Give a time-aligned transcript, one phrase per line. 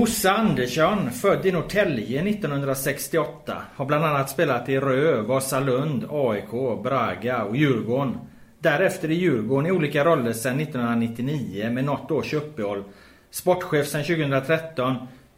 [0.00, 7.44] Bosse Andersson, född i Norrtälje 1968, har bland annat spelat i Rö, Vasalund, AIK, Braga
[7.44, 8.18] och Djurgården.
[8.58, 12.84] Därefter i Djurgården i olika roller sedan 1999 med något års uppehåll.
[13.30, 14.96] Sportchef sedan 2013.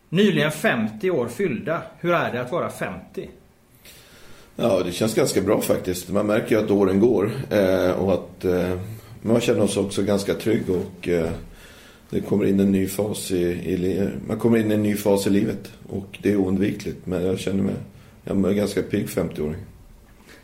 [0.08, 1.82] Nyligen 50 år fyllda.
[1.98, 3.30] Hur är det att vara 50?
[4.56, 6.08] Ja, det känns ganska bra faktiskt.
[6.08, 8.78] Man märker ju att åren går eh, och att eh,
[9.22, 11.30] man känner sig också ganska trygg och eh,
[12.12, 15.26] det kommer in en ny fas i, i, man kommer in i en ny fas
[15.26, 17.06] i livet och det är oundvikligt.
[17.06, 17.74] Men jag känner mig,
[18.24, 19.60] jag är ganska pigg 50-åring.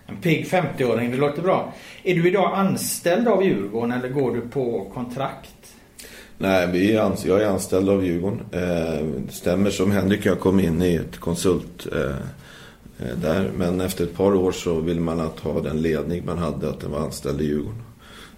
[0.06, 1.74] En pigg 50-åring, det låter bra.
[2.02, 5.74] Är du idag anställd av Djurgården eller går du på kontrakt?
[6.38, 8.40] Nej, vi är jag är anställd av Djurgården.
[8.52, 12.16] Eh, det stämmer som Henrik jag kom in i ett konsult eh,
[13.08, 13.50] eh, där.
[13.56, 16.80] Men efter ett par år så vill man att ha den ledning man hade, att
[16.80, 17.82] den var anställd i Djurgården.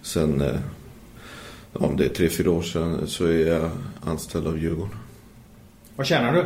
[0.01, 0.43] Sen,
[1.73, 3.69] om det är tre, fyra år sedan, så är jag
[4.03, 4.95] anställd av Djurgården.
[5.95, 6.45] Vad tjänar du?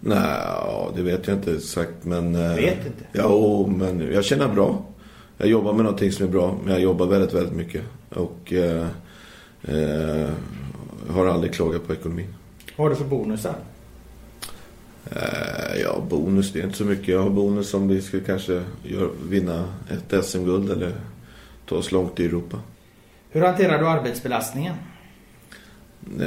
[0.00, 0.46] Nej,
[0.96, 2.34] det vet jag inte exakt men...
[2.34, 3.04] Eh, vet inte?
[3.12, 4.84] Ja, men jag känner bra.
[5.36, 7.82] Jag jobbar med någonting som är bra, men jag jobbar väldigt, väldigt mycket.
[8.08, 8.86] Och eh,
[9.62, 10.30] eh,
[11.10, 12.34] har aldrig klagat på ekonomin.
[12.76, 13.54] Vad har du för bonusar?
[15.10, 17.08] Eh, ja, bonus, det är inte så mycket.
[17.08, 20.92] Jag har bonus om vi skulle kanske gör, vinna ett SM-guld eller
[21.66, 22.58] ta oss långt i Europa.
[23.32, 24.74] Hur hanterar du arbetsbelastningen?
[26.20, 26.26] Eh,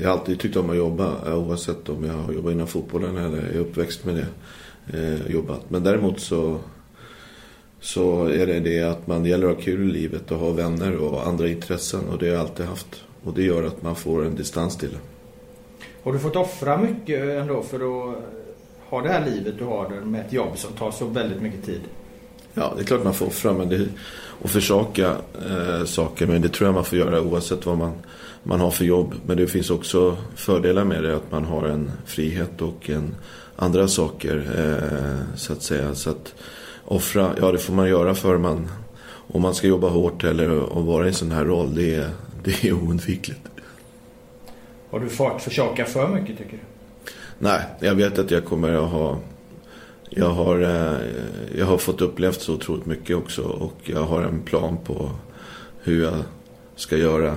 [0.00, 3.38] jag har alltid tyckt om att jobba oavsett om jag har jobbat inom fotbollen eller
[3.38, 4.26] är uppväxt med det.
[4.98, 5.70] Eh, jobbat.
[5.70, 6.58] Men däremot så,
[7.80, 10.96] så är det det att man gäller att ha kul i livet och ha vänner
[10.96, 13.04] och andra intressen och det har jag alltid haft.
[13.24, 14.98] Och det gör att man får en distans till det.
[16.02, 18.16] Har du fått offra mycket ändå för att
[18.88, 21.80] ha det här livet du har med ett jobb som tar så väldigt mycket tid?
[22.58, 23.88] Ja, det är klart man får offra men det,
[24.42, 25.16] och försaka
[25.48, 26.26] eh, saker.
[26.26, 27.92] Men det tror jag man får göra oavsett vad man,
[28.42, 29.14] man har för jobb.
[29.26, 31.16] Men det finns också fördelar med det.
[31.16, 33.14] Att man har en frihet och en,
[33.56, 35.94] andra saker eh, så att säga.
[35.94, 36.34] Så att
[36.84, 38.68] offra, ja det får man göra för man,
[39.08, 40.48] om man ska jobba hårt eller
[40.80, 41.74] vara i en sån här roll.
[41.74, 42.10] Det är,
[42.44, 43.40] det är oundvikligt.
[44.90, 46.62] Har du fått försaka för mycket tycker du?
[47.38, 49.18] Nej, jag vet att jag kommer att ha
[50.10, 50.98] jag har, eh,
[51.58, 55.10] jag har fått upplevt så otroligt mycket också och jag har en plan på
[55.82, 56.14] hur jag
[56.76, 57.34] ska göra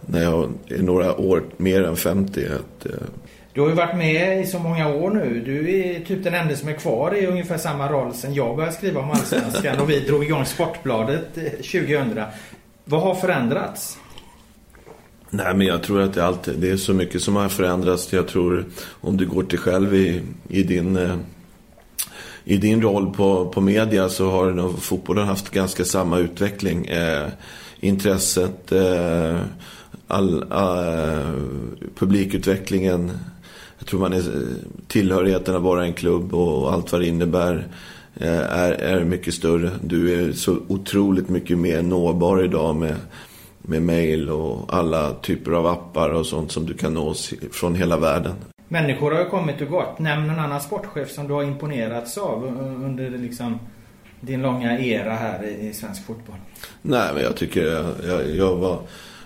[0.00, 2.46] när jag är några år mer än 50.
[2.46, 2.92] Att, eh,
[3.52, 5.42] du har ju varit med i så många år nu.
[5.46, 8.76] Du är typ den enda som är kvar i ungefär samma roll sen jag började
[8.76, 12.18] skriva om Allsvenskan och vi drog igång Sportbladet 2000.
[12.18, 12.24] Eh,
[12.84, 13.98] Vad har förändrats?
[15.30, 18.12] Nej, men jag tror att det, alltid, det är så mycket som har förändrats.
[18.12, 18.64] Jag tror
[19.00, 20.98] om du går till själv i, i din
[22.44, 26.86] i din roll på, på media så har nog fotbollen haft ganska samma utveckling.
[26.86, 27.28] Eh,
[27.80, 29.40] intresset, eh,
[30.06, 31.32] all, eh,
[31.94, 33.10] publikutvecklingen.
[33.78, 34.22] Jag tror man är
[34.88, 37.66] tillhörigheten att vara en klubb och allt vad det innebär
[38.14, 39.70] eh, är, är mycket större.
[39.82, 42.96] Du är så otroligt mycket mer nåbar idag med,
[43.62, 47.96] med mail och alla typer av appar och sånt som du kan nås från hela
[47.96, 48.34] världen.
[48.72, 49.98] Människor har ju kommit och gått.
[49.98, 52.44] Nämn någon annan sportchef som du har imponerats av
[52.84, 53.58] under liksom
[54.20, 56.36] din långa era här i, svensk fotboll.
[56.82, 58.80] Nej, men jag tycker jag, jag, jag, var,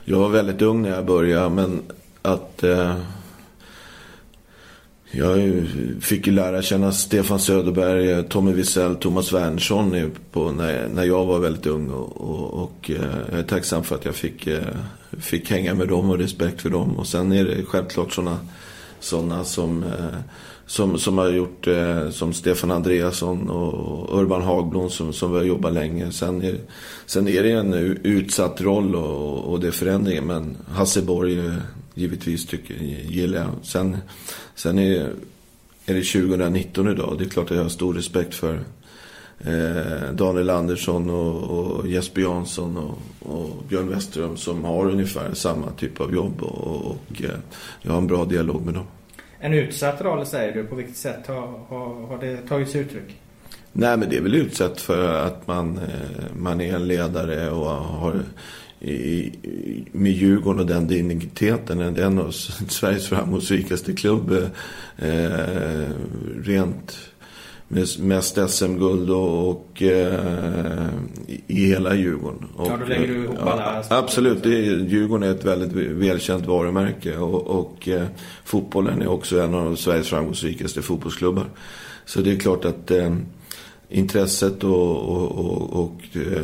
[0.05, 1.49] jag var väldigt ung när jag började.
[1.49, 1.83] Men
[2.23, 2.63] att...
[2.63, 2.97] Eh,
[5.11, 5.67] jag
[6.01, 11.27] fick ju lära känna Stefan Söderberg, eh, Tommy Wiesel, Thomas Wernersson på, när, när jag
[11.27, 11.91] var väldigt ung.
[11.91, 14.63] Och, och, och eh, jag är tacksam för att jag fick, eh,
[15.19, 16.99] fick hänga med dem och respekt för dem.
[16.99, 18.39] Och sen är det självklart sådana
[19.01, 20.21] sådana som, eh,
[20.67, 25.73] som, som har gjort eh, som Stefan Andreasson och Urban Hagblom som, som har jobbat
[25.73, 26.13] länge.
[26.13, 26.59] Sen är,
[27.07, 30.23] sen är det en utsatt roll och, och det är förändringar.
[30.23, 31.55] Men Hasse Borg eh,
[31.95, 33.51] givetvis tycker, gillar jag.
[33.63, 33.97] Sen,
[34.55, 35.13] sen är,
[35.87, 37.15] är det 2019 idag.
[37.19, 38.61] Det är klart att jag har stor respekt för
[39.39, 42.99] eh, Daniel Andersson och, och Jesper Jansson och,
[43.33, 47.23] och, Björn Westerholm som har ungefär samma typ av jobb och, och
[47.83, 48.87] jag har en bra dialog med dem.
[49.41, 50.65] En utsatt roll säger du.
[50.65, 53.17] På vilket sätt har, har, har det tagits uttryck?
[53.73, 57.67] Nej men det är väl utsatt för att man, eh, man är en ledare och
[57.71, 58.23] har
[58.81, 59.33] i,
[59.93, 61.95] med Djurgården och den digniteten.
[61.95, 64.33] Det är en av Sveriges framgångsrikaste klubb.
[64.99, 65.89] Eh, eh
[66.45, 66.99] rent
[67.69, 70.87] mest SM-guld och, och eh,
[71.47, 72.49] i hela Djurgården.
[72.57, 73.85] Och, ja, då lägger du ihop alla...
[73.91, 78.07] Ja, absolut, det är, Djurgården är ett väldigt välkänt varumärke och, och eh,
[78.45, 81.47] fotbollen är också en av Sveriges framgångsrikaste fotbollsklubbar.
[82.05, 83.17] Så det är klart att eh,
[83.89, 86.43] intresset och, och, och, eh,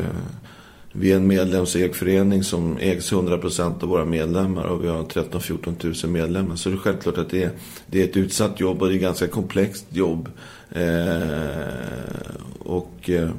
[0.95, 6.07] vi är en medlemsägd förening som ägs 100% av våra medlemmar och vi har 13-14
[6.07, 6.57] 000 medlemmar.
[6.57, 7.51] Så det är självklart att det är,
[7.87, 10.29] det är ett utsatt jobb och det är ett ganska komplext jobb.
[10.75, 13.31] Eh, och, eh,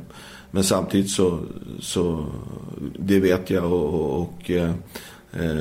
[0.52, 1.40] men samtidigt så,
[1.80, 2.26] så,
[3.00, 4.72] det vet jag och, och eh,
[5.32, 5.60] eh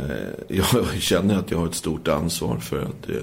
[0.49, 3.17] jag känner att jag har ett stort ansvar för att eh,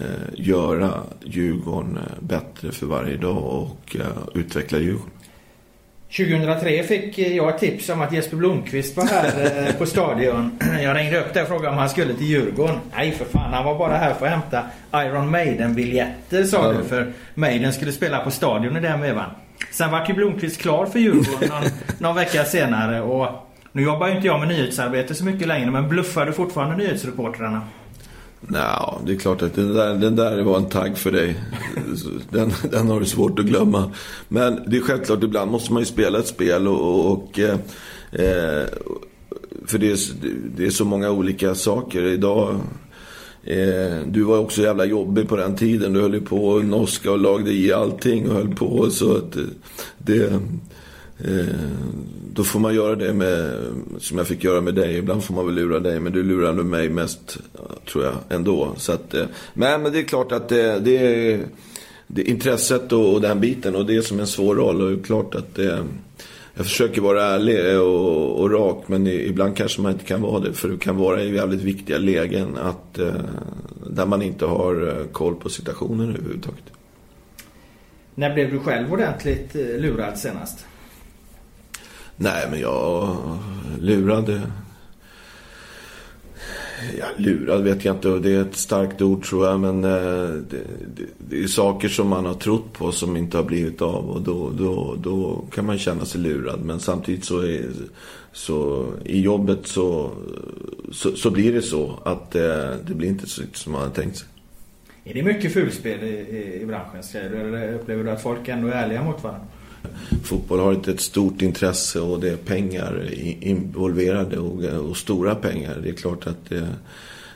[0.00, 5.10] eh göra Djurgården eh, bättre för varje dag och eh, utveckla Djurgården.
[6.16, 10.58] 2003 fick jag ett tips om att Jesper Blomqvist var här eh, på stadion.
[10.82, 12.76] Jag ringde upp där och frågade om han skulle till Djurgården.
[12.96, 14.62] Nej för fan, han var bara här för att hämta
[14.94, 16.84] Iron Maiden-biljetter sa du.
[16.84, 19.30] För Maiden skulle spela på stadion i den vevan.
[19.70, 21.62] Sen var ju Blomqvist klar för Djurgården någon,
[21.98, 23.00] någon vecka senare.
[23.00, 23.28] Och
[23.72, 27.60] nu jobbar ju inte jag med nyhetsarbete så mycket längre men bluffar du fortfarande nyhetsreportrarna?
[28.40, 31.36] Nej, det är klart att den där, den där var en tagg för dig.
[32.30, 33.90] Den, den har du svårt att glömma.
[34.28, 37.12] Men det är självklart, ibland måste man ju spela ett spel och...
[37.12, 37.58] och eh,
[38.12, 38.64] eh,
[39.66, 39.98] för det är,
[40.56, 42.02] det är så många olika saker.
[42.02, 42.60] Idag...
[43.44, 45.92] Eh, du var också jävla jobbig på den tiden.
[45.92, 48.90] Du höll ju på och noska och lagde i allting och höll på.
[48.90, 49.42] Så att eh,
[49.98, 50.40] det...
[51.24, 51.54] Eh,
[52.32, 53.56] då får man göra det med,
[53.98, 54.96] som jag fick göra med dig.
[54.96, 57.38] Ibland får man väl lura dig, men du lurade mig mest,
[57.92, 58.74] tror jag, ändå.
[58.76, 59.24] Så att, eh,
[59.54, 61.40] men, men det är klart att det, det är
[62.06, 64.82] det intresset och, och den biten och det är som en svår roll.
[64.82, 65.84] Och det är klart att det,
[66.54, 70.52] jag försöker vara ärlig och, och rak, men ibland kanske man inte kan vara det.
[70.52, 72.94] För du kan vara i väldigt viktiga lägen att,
[73.86, 76.64] där man inte har koll på situationen överhuvudtaget.
[78.14, 80.66] När blev du själv ordentligt lurad senast?
[82.22, 83.16] Nej, men jag
[83.80, 84.40] lurade...
[86.98, 88.08] Ja, lurad vet jag inte.
[88.08, 89.60] Det är ett starkt ord tror jag.
[89.60, 90.64] Men eh, det,
[90.96, 94.10] det, det, är saker som man har trott på som inte har blivit av.
[94.10, 96.60] Och då, då, då kan man känna sig lurad.
[96.64, 97.70] Men samtidigt så, är,
[98.32, 100.10] så i jobbet så,
[100.92, 101.98] så, så blir det så.
[102.04, 104.28] Att det, det blir inte så som man har tänkt sig.
[105.04, 107.02] Är det mycket fulspel i, i, i branschen?
[107.14, 109.46] Eller upplever du att folk ändå är ärliga mot varandra?
[110.24, 113.10] Fotboll har ett, ett stort intresse och det är pengar
[113.40, 115.76] involverade och, och stora pengar.
[115.82, 116.58] Det är klart att det,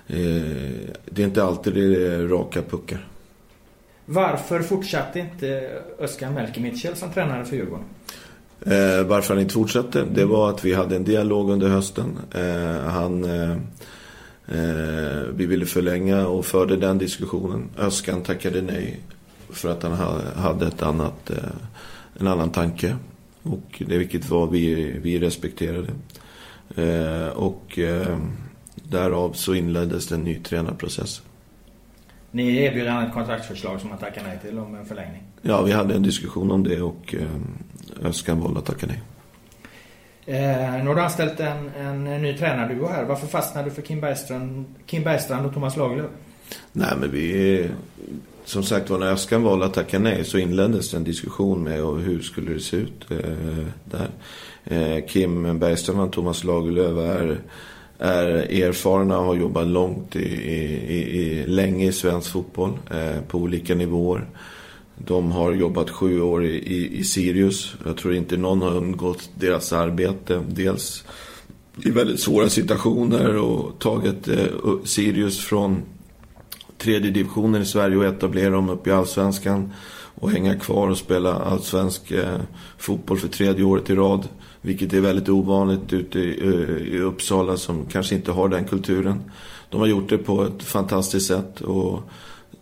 [0.06, 3.06] eh, det är inte alltid det är raka puckar.
[4.06, 7.84] Varför fortsatte inte Özcan Melke Mitchell som tränare för Djurgården?
[8.60, 10.04] Eh, varför han inte fortsatte?
[10.14, 12.18] Det var att vi hade en dialog under hösten.
[12.34, 13.50] Eh, han, eh,
[14.48, 17.68] eh vi ville förlänga och förde den diskussionen.
[17.78, 19.00] Özcan tackade nej
[19.50, 21.36] för att han hade ett annat eh,
[22.20, 22.96] en annan tanke.
[23.42, 25.88] Och det vilket var vi, vi respekterade.
[26.76, 28.18] Eh, och eh,
[28.74, 31.22] därav så inleddes en ny tränarprocess.
[32.30, 35.22] Ni erbjöd ett kontraktsförslag som han tackade nej till om en förlängning?
[35.42, 39.00] Ja, vi hade en diskussion om det och eh, Özcan valde att tacka nej.
[40.26, 43.04] Eh, nu har du anställt en, en, en ny tränarduo här.
[43.04, 46.10] Varför fastnade du för Kim Bergstrand, Kim Bergstrand och Thomas Lagerlöf?
[46.72, 47.70] Nej, men vi
[48.44, 52.20] som sagt var, när Öskan valde att tacka nej så inleddes en diskussion med hur
[52.20, 54.10] skulle det se ut eh, där.
[54.64, 57.40] Eh, Kim Bergström och Thomas Lagerlöf är,
[57.98, 58.26] är
[58.62, 63.74] erfarna och har jobbat långt i, i, i länge i svensk fotboll eh, på olika
[63.74, 64.26] nivåer.
[64.96, 67.74] De har jobbat sju år i, i, i Sirius.
[67.86, 70.42] Jag tror inte någon har undgått deras arbete.
[70.48, 71.04] Dels
[71.84, 74.46] i väldigt svåra situationer och tagit eh,
[74.84, 75.82] Sirius från
[76.84, 79.72] tredje divisionen i Sverige och etablera dem upp i allsvenskan
[80.14, 82.40] och hänga kvar och spela allsvensk eh,
[82.78, 84.28] fotboll för tredje året i rad.
[84.60, 89.22] Vilket är väldigt ovanligt ute i, eh, i Uppsala som kanske inte har den kulturen.
[89.70, 92.00] De har gjort det på ett fantastiskt sätt och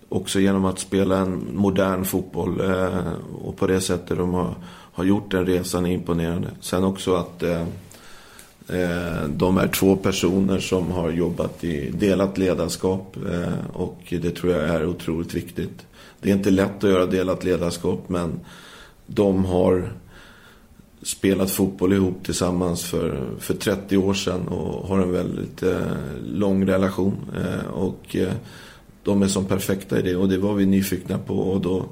[0.08, 3.12] också genom att spela en modern fotboll eh,
[3.44, 4.54] och på det sättet de har,
[4.92, 6.48] har gjort den resan är imponerande.
[6.60, 7.66] Sen också att Eh,
[8.68, 14.52] Eh, de är två personer som har jobbat i delat ledarskap eh, och det tror
[14.52, 15.86] jag är otroligt viktigt.
[16.20, 18.40] Det är inte lätt att göra delat ledarskap men
[19.06, 19.92] de har
[21.02, 26.66] spelat fotboll ihop tillsammans för, för 30 år sedan och har en väldigt eh, lång
[26.66, 27.16] relation.
[27.36, 28.32] Eh, och eh,
[29.02, 31.84] de är som perfekta i det och det var vi nyfikna på och då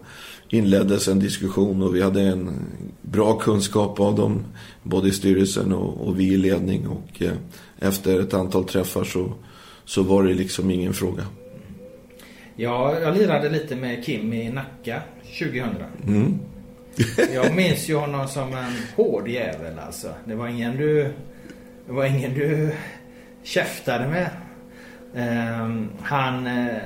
[0.50, 2.50] inleddes en diskussion och vi hade en
[3.02, 4.44] bra kunskap av dem,
[4.82, 6.88] både i styrelsen och, och vi i ledning.
[6.88, 7.32] Och eh,
[7.78, 9.32] efter ett antal träffar så,
[9.84, 11.22] så var det liksom ingen fråga.
[12.56, 15.02] Ja, jag lirade lite med Kim i Nacka
[15.38, 15.64] 2000.
[16.06, 16.38] Mm.
[17.34, 20.08] jag minns ju honom som en hård jävel alltså.
[20.24, 21.12] Det var ingen du,
[21.86, 22.72] det var ingen du
[23.42, 24.30] käftade med.
[25.14, 26.76] Um, han, uh,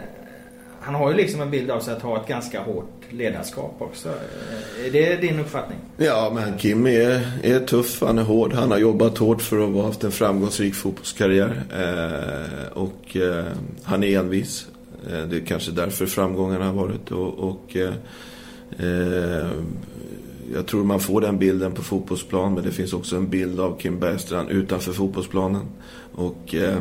[0.80, 4.08] han har ju liksom en bild av sig att ha ett ganska hårt ledarskap också.
[4.08, 5.78] Eh, är det din uppfattning?
[5.96, 8.52] Ja, men Kim är, är tuff, han är hård.
[8.52, 11.62] Han har jobbat hårt för att ha haft en framgångsrik fotbollskarriär.
[11.72, 13.44] Eh, och eh,
[13.82, 14.66] han är envis.
[15.12, 17.10] Eh, det är kanske därför framgångarna har varit.
[17.12, 17.94] Och, och eh,
[18.78, 19.48] eh,
[20.54, 23.78] jag tror man får den bilden på fotbollsplan, men det finns också en bild av
[23.78, 25.66] Kim Bergstrand utanför fotbollsplanen.
[26.14, 26.78] Och eh,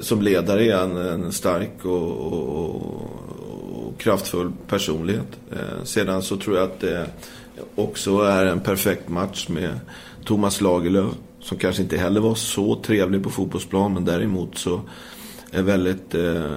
[0.00, 3.10] som ledare är han en stark och, och, och
[3.98, 5.38] kraftfull personlighet.
[5.52, 7.06] Eh, sedan så tror jag att det
[7.74, 9.80] också är en perfekt match med
[10.24, 11.12] Thomas Lagerlöf.
[11.40, 14.80] Som kanske inte heller var så trevlig på fotbollsplan, men däremot så
[15.52, 16.56] är väldigt eh,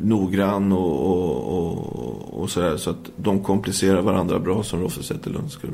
[0.00, 2.76] noggrann och, och, och, och sådär.
[2.76, 5.72] Så att de komplicerar varandra bra som Roffe Zetterlund skulle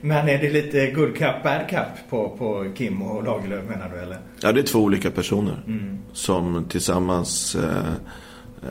[0.00, 3.98] Men är det lite good cup, bad cup på, på Kim och Lagerlöf menar du
[3.98, 4.18] eller?
[4.40, 5.98] Ja, det är två olika personer mm.
[6.12, 7.92] som tillsammans eh,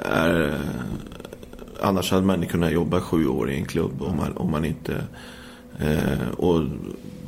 [0.06, 0.58] är...
[1.82, 4.66] Annars hade man inte kunnat jobba sju år i en klubb om man, om man
[4.66, 5.04] inte...
[5.80, 6.64] Eh, och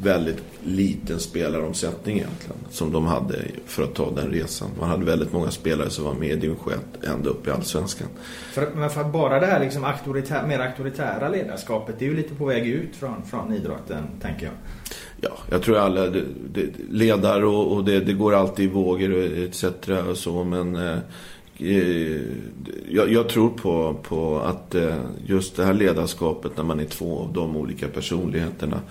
[0.04, 2.58] väldigt liten spelaromsättning egentligen.
[2.70, 3.36] Som de hade
[3.66, 4.70] för att ta den resan.
[4.80, 8.08] Man hade väldigt många spelare som var med i division 1 ända upp i Allsvenskan.
[8.52, 11.96] För, men för bara det här liksom auktoritär, mer auktoritära ledarskapet.
[12.00, 14.54] Det är ju lite på väg ut från, från idrotten, tänker jag.
[15.22, 16.24] Ja, jag tror alla det,
[16.54, 19.64] det, ledare och, och det, det, går alltid i vågor etc.
[20.10, 20.44] och så.
[20.44, 20.98] Men eh,
[21.60, 22.22] eh,
[22.90, 27.20] jag, jag, tror på, på att eh, just det här ledarskapet när man är två
[27.20, 28.82] av de olika personligheterna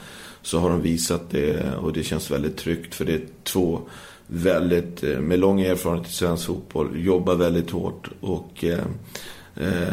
[0.43, 3.81] så har de visat det och det känns väldigt tryggt för det är två
[4.29, 8.85] väldigt, eh, med lång erfarenhet i svensk fotboll, jobbar väldigt hårt och eh,
[9.57, 9.89] eh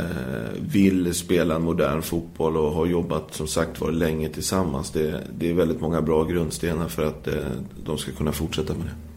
[0.60, 4.91] vill spela en modern fotboll och har jobbat som sagt var länge tillsammans.
[4.91, 7.34] Det, det är väldigt många bra grundstenar för att eh,
[7.86, 9.14] de ska kunna fortsätta med det.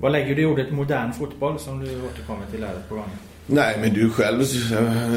[0.00, 3.10] Vad lägger du i ordet modern fotboll som du återkommer till här på gång?
[3.46, 4.44] Nej, men du själv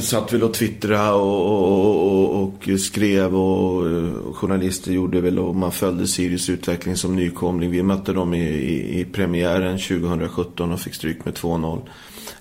[0.01, 5.55] satt väl och twittrade och, och, och, och, skrev och eh, journalister gjorde väl och
[5.55, 7.71] man följde Sirius utveckling som nykomling.
[7.71, 11.81] Vi mötte dem i, i, i premiären 2017 och fick stryk med 2-0.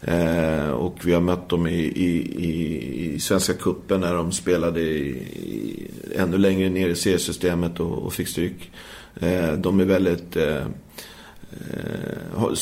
[0.02, 5.90] Eh, och vi har mött dem i, i, i Svenska Kuppen när de spelade i,
[6.16, 8.70] ännu längre ner i seriesystemet och, och fick stryk.
[9.20, 10.36] Eh, de är väldigt...
[10.36, 10.64] Eh,
[11.50, 12.54] Eh,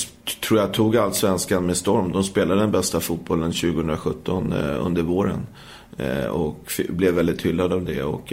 [0.42, 2.12] tror jag tog allsvenskan med storm.
[2.12, 5.47] De spelade den bästa fotbollen 2017 eh, under våren.
[5.97, 8.02] Eh, och blev väldigt hyllade av det.
[8.02, 8.33] Och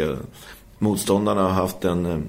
[0.79, 2.23] motståndarna har haft en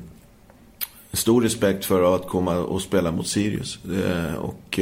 [1.12, 3.78] stor respekt för att komma och spela mot Sirius.
[4.38, 4.80] och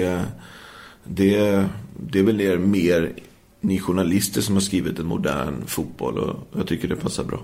[1.05, 1.69] det,
[2.01, 3.13] det är väl er mer
[3.61, 7.41] ni journalister som har skrivit en modern fotboll och jag tycker det passar bra.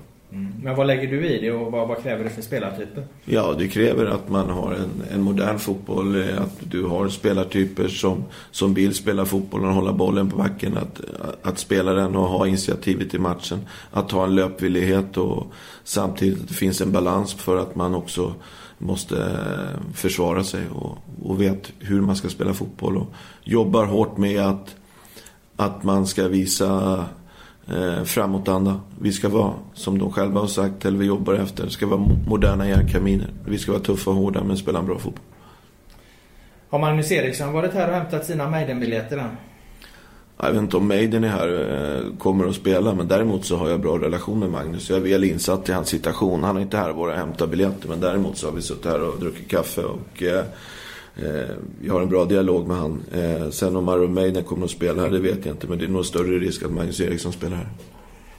[0.62, 3.06] Men vad lägger du i det och vad, vad, kräver det för spelartyper?
[3.24, 6.16] Ja, det kräver att man har en, en, modern fotboll.
[6.16, 10.76] Eh, att du har spelartyper som, som vill spela fotboll och hålla bollen på backen.
[10.76, 11.00] Att,
[11.42, 13.58] att spela den och ha initiativet i matchen.
[13.90, 15.46] Att ha en löpvillighet och
[15.84, 18.34] samtidigt att det finns en balans för att man också
[18.78, 19.38] måste
[19.94, 22.96] försvara sig och, och vet hur man ska spela fotboll.
[22.96, 23.12] Och
[23.44, 24.74] jobbar hårt med att,
[25.56, 27.04] att man ska visa
[27.68, 28.80] eh, framåtanda.
[29.00, 32.68] Vi ska vara, som de själva har sagt, eller vi jobbar efter, ska vara moderna
[32.68, 33.28] järnkaminer.
[33.46, 35.24] Vi ska vara tuffa och hårda men spela en bra fotboll.
[36.70, 39.36] Har Magnus Eriksson varit här och hämtat sina Maiden-biljetter än?
[40.42, 43.68] Jag vet inte om Maiden är här eh, kommer att spela men däremot så har
[43.68, 44.90] jag bra relation med Magnus.
[44.90, 46.42] Jag är väl insatt i hans situation.
[46.42, 49.20] Han är inte här bara hämta biljetter men däremot så har vi suttit här och
[49.20, 50.44] druckit kaffe och eh,
[51.82, 53.02] jag har en bra dialog med han.
[53.12, 55.84] Eh, sen om Iron Maiden kommer att spela här det vet jag inte men det
[55.84, 57.68] är nog större risk att Magnus Eriksson spelar här.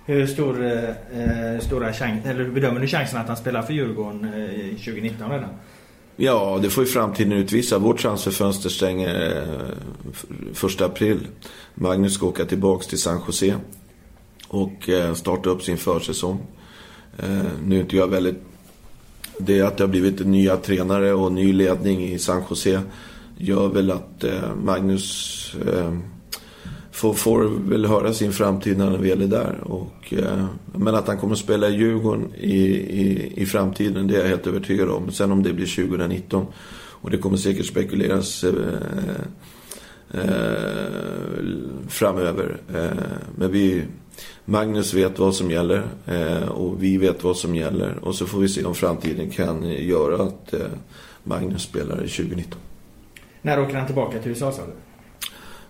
[0.05, 4.75] Hur stor, eh, stora chans, eller bedömer du chansen att han spelar för Djurgården eh,
[4.77, 5.49] 2019 redan?
[6.15, 7.79] Ja, det får ju framtiden utvisa.
[7.79, 11.27] Vårt transferfönster stänger eh, första april.
[11.75, 13.55] Magnus ska åka tillbaks till San Jose
[14.47, 16.39] och eh, starta upp sin försäsong.
[17.17, 18.50] Eh, nu är inte jag väldigt...
[19.45, 22.81] Det att det har blivit nya tränare och ny ledning i San Jose
[23.37, 25.97] gör väl att eh, Magnus eh,
[26.91, 29.59] får, får väl höra sin framtid när han väl är där.
[29.63, 30.45] Och, eh,
[30.75, 32.61] men att han kommer att spela i Djurgården i,
[33.01, 35.11] i, i framtiden, det är jag helt övertygad om.
[35.11, 36.45] Sen om det blir 2019.
[37.01, 38.53] Och det kommer säkert spekuleras eh,
[40.13, 41.43] Eh,
[41.89, 42.57] framöver.
[42.73, 43.03] Eh,
[43.35, 43.83] men vi,
[44.45, 47.97] Magnus vet vad som gäller eh, och vi vet vad som gäller.
[48.01, 50.59] Och så får vi se om framtiden kan göra att eh,
[51.23, 52.59] Magnus spelar i 2019.
[53.41, 54.71] När åker han tillbaka till USA sa du?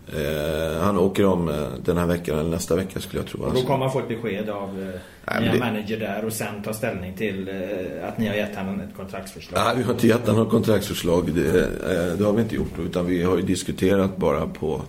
[0.08, 3.42] Eh, han åker om eh, den här veckan eller nästa vecka skulle jag tro.
[3.42, 4.94] Och då kommer han få ett besked av
[5.26, 5.60] eh, nya det...
[5.60, 9.62] manager där och sen ta ställning till eh, att ni har gett honom ett kontraktsförslag.
[9.66, 11.34] Nej, vi har inte gett honom något kontraktsförslag.
[11.34, 12.80] Det, eh, det, har vi inte gjort.
[12.80, 14.82] Utan vi har ju diskuterat bara på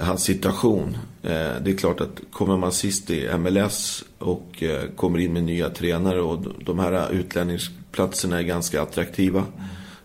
[0.00, 0.98] hans situation.
[1.22, 4.62] Det är klart att kommer man sist i MLS och
[4.96, 9.44] kommer in med nya tränare och de här utlänningsplatserna är ganska attraktiva.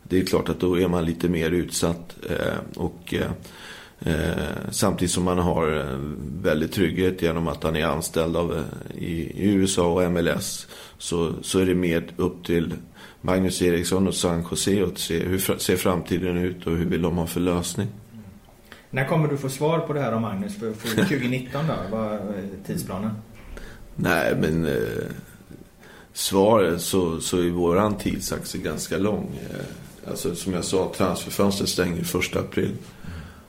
[0.04, 2.16] Det är klart att då är man lite mer utsatt.
[2.76, 3.14] och
[4.72, 5.98] samtidigt som man har
[6.42, 8.64] väldigt trygghet genom att han är anställd av,
[8.96, 9.14] i,
[9.46, 10.68] i USA och MLS.
[10.98, 12.74] Så, så är det mer upp till
[13.22, 17.18] Magnus Eriksson och San Jose att se hur ser framtiden ut och hur vill de
[17.18, 17.88] ha för lösning.
[18.90, 21.98] När kommer du få svar på det här om Magnus för, för 2019 då?
[21.98, 22.20] Vad är
[22.66, 23.12] tidsplanen?
[23.96, 25.04] Nej, men eh,
[26.14, 29.40] svaret så, så är våran tidsaxel ganska lång.
[29.50, 32.72] Eh, alltså som jag sa, transferfönstret stänger 1 april.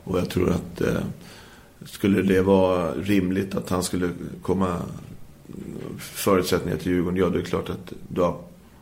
[0.05, 1.01] Och jag tror att eh,
[1.85, 4.11] skulle det vara rimligt att han skulle
[4.43, 4.77] komma
[5.99, 8.41] förutsättningar till Djurgården, ja det är klart att då,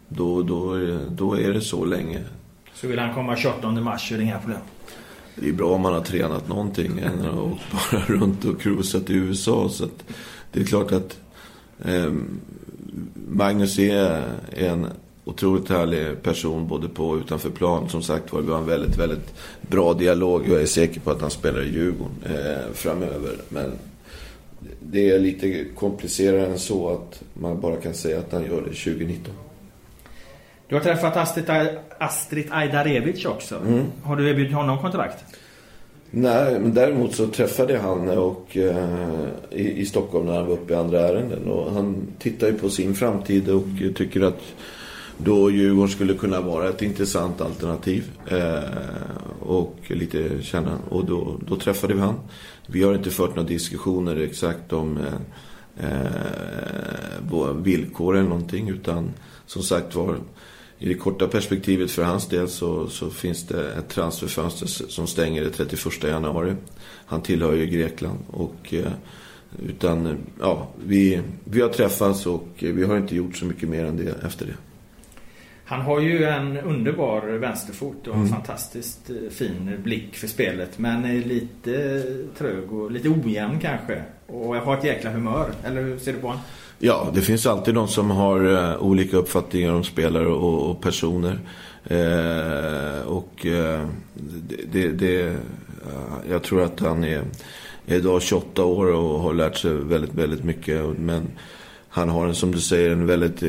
[0.09, 0.79] då, då,
[1.11, 2.21] då är det så länge.
[2.75, 4.61] Så vill han komma 28 mars är det inga problem?
[5.35, 9.11] Det är bra om man har tränat någonting än att åka bara runt och cruisat
[9.11, 9.69] i USA.
[9.69, 9.89] Så
[10.53, 11.21] det är klart att
[11.85, 12.13] eh,
[13.29, 14.23] Magnus är
[14.53, 14.87] en
[15.25, 17.89] otroligt härlig person både på och utanför plan.
[17.89, 20.49] Som sagt var, vi har en väldigt, väldigt bra dialog.
[20.49, 23.37] Jag är säker på att han spelar i Djurgården eh, framöver.
[23.49, 23.73] Men
[24.81, 28.93] det är lite komplicerare än så att man bara kan säga att han gör det
[28.93, 29.35] 2019.
[30.69, 31.51] Du har träffat Astrid,
[31.99, 33.57] Astrid Ajdarevic också.
[33.57, 33.85] Mm.
[34.03, 35.25] Har du erbjudit honom kontrakt?
[36.11, 40.53] Nej, men däremot så träffade jag han och, eh, i, i, Stockholm när han var
[40.53, 41.49] uppe i andra ärenden.
[41.49, 44.43] Och han tittar ju på sin framtid och tycker att
[45.25, 48.11] då Djurgården skulle kunna vara ett intressant alternativ.
[48.27, 48.61] Eh,
[49.41, 50.79] och lite känna.
[50.89, 52.15] Och då, då träffade vi han.
[52.67, 54.99] Vi har inte fört några diskussioner exakt om
[55.77, 56.01] eh,
[57.31, 58.69] eh, villkor eller någonting.
[58.69, 59.11] Utan
[59.47, 60.17] som sagt var
[60.79, 65.43] i det korta perspektivet för hans del så, så finns det ett transferfönster som stänger
[65.43, 66.55] den 31 januari.
[67.07, 68.93] Han tillhör ju Grekland och eh,
[69.69, 73.97] utan ja, vi, vi har träffats och vi har inte gjort så mycket mer än
[73.97, 74.70] det efter det.
[75.71, 78.33] Han har ju en underbar vänsterfot och en mm.
[78.33, 80.79] fantastiskt eh, fin blick för spelet.
[80.79, 82.03] Men är lite
[82.39, 84.03] trög och lite ojämn kanske.
[84.27, 85.51] Och har ett jäkla humör.
[85.65, 86.43] Eller hur ser du på honom?
[86.79, 91.39] Ja, det finns alltid de som har uh, olika uppfattningar om spelare och, och personer.
[91.91, 95.37] Uh, och uh, det, det, det
[96.31, 97.23] jag tror att han är,
[97.87, 100.99] är idag 28 år och har lärt sig väldigt, väldigt mycket.
[100.99, 101.31] Men
[101.93, 103.43] han har en, som du säger, en väldigt,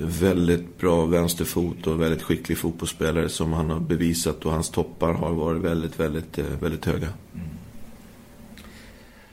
[0.00, 4.44] väldigt bra vänsterfot och väldigt skicklig fotbollsspelare som han har bevisat.
[4.44, 7.08] Och hans toppar har varit väldigt, väldigt, väldigt höga.
[7.34, 7.46] Mm.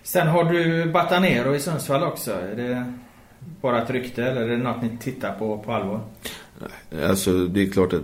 [0.03, 2.31] Sen har du Batanero i Sundsvall också.
[2.31, 2.93] Är det
[3.61, 6.01] bara ett rykte eller är det något ni tittar på på allvar?
[7.03, 8.03] Alltså det är klart att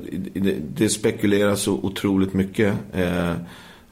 [0.75, 2.73] det spekuleras så otroligt mycket.
[2.93, 3.33] Eh,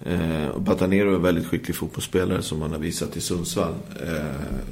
[0.06, 3.74] eh, Batanero är en väldigt skicklig fotbollsspelare som han har visat i Sundsvall.
[4.08, 4.24] Eh,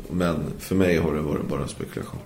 [0.10, 2.20] men för mig har det varit bara spekulation.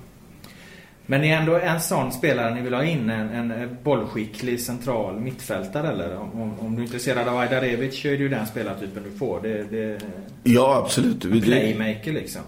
[1.06, 3.10] Men är ändå en sån spelare ni vill ha in?
[3.10, 6.18] En, en bollskicklig central mittfältare eller?
[6.18, 9.42] Om, om du är intresserad av Ajdarevic så är det ju den spelartypen du får.
[9.42, 10.02] Det, det,
[10.44, 11.26] ja, absolut.
[11.26, 12.42] En playmaker liksom.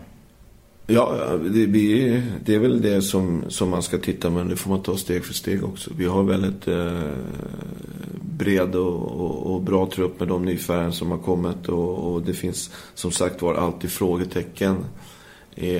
[0.88, 4.70] Ja, det, vi, det är väl det som, som man ska titta men det får
[4.70, 5.92] man ta steg för steg också.
[5.98, 7.02] Vi har väldigt eh,
[8.38, 12.34] bred och, och, och, bra trupp med de nyfärgen som har kommit och, och, det
[12.34, 14.86] finns som sagt var alltid frågetecken
[15.56, 15.76] i,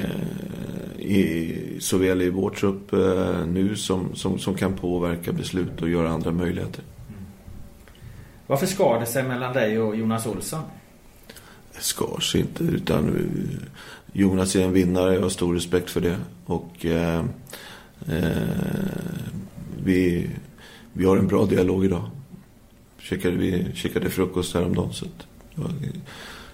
[0.98, 6.10] i, såväl i vår trupp eh, nu som, som, som kan påverka beslut och göra
[6.10, 6.84] andra möjligheter.
[8.48, 10.62] Varför skar det sig mellan dig och Jonas Olsson?
[11.76, 13.30] Det skar sig inte utan
[14.14, 16.18] Jonas är en vinnare, jag har stor respekt för det.
[16.46, 17.26] Och eh,
[18.08, 18.32] eh,
[19.84, 20.30] vi,
[20.94, 22.10] vi har en bra dialog idag.
[23.04, 24.94] Käkade, vi käkade frukost häromdagen.
[24.94, 25.06] Så
[25.56, 25.72] var,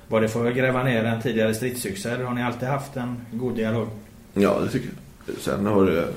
[0.07, 3.17] var det för att gräva ner en tidigare stridsyxa eller har ni alltid haft en
[3.31, 3.88] god dialog?
[4.33, 4.89] Ja, det tycker
[5.25, 5.35] jag.
[5.38, 6.07] Sen har det...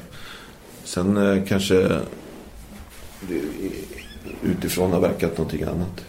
[0.85, 1.75] Sen eh, kanske
[3.21, 3.41] det
[4.43, 6.05] utifrån har verkat någonting annat.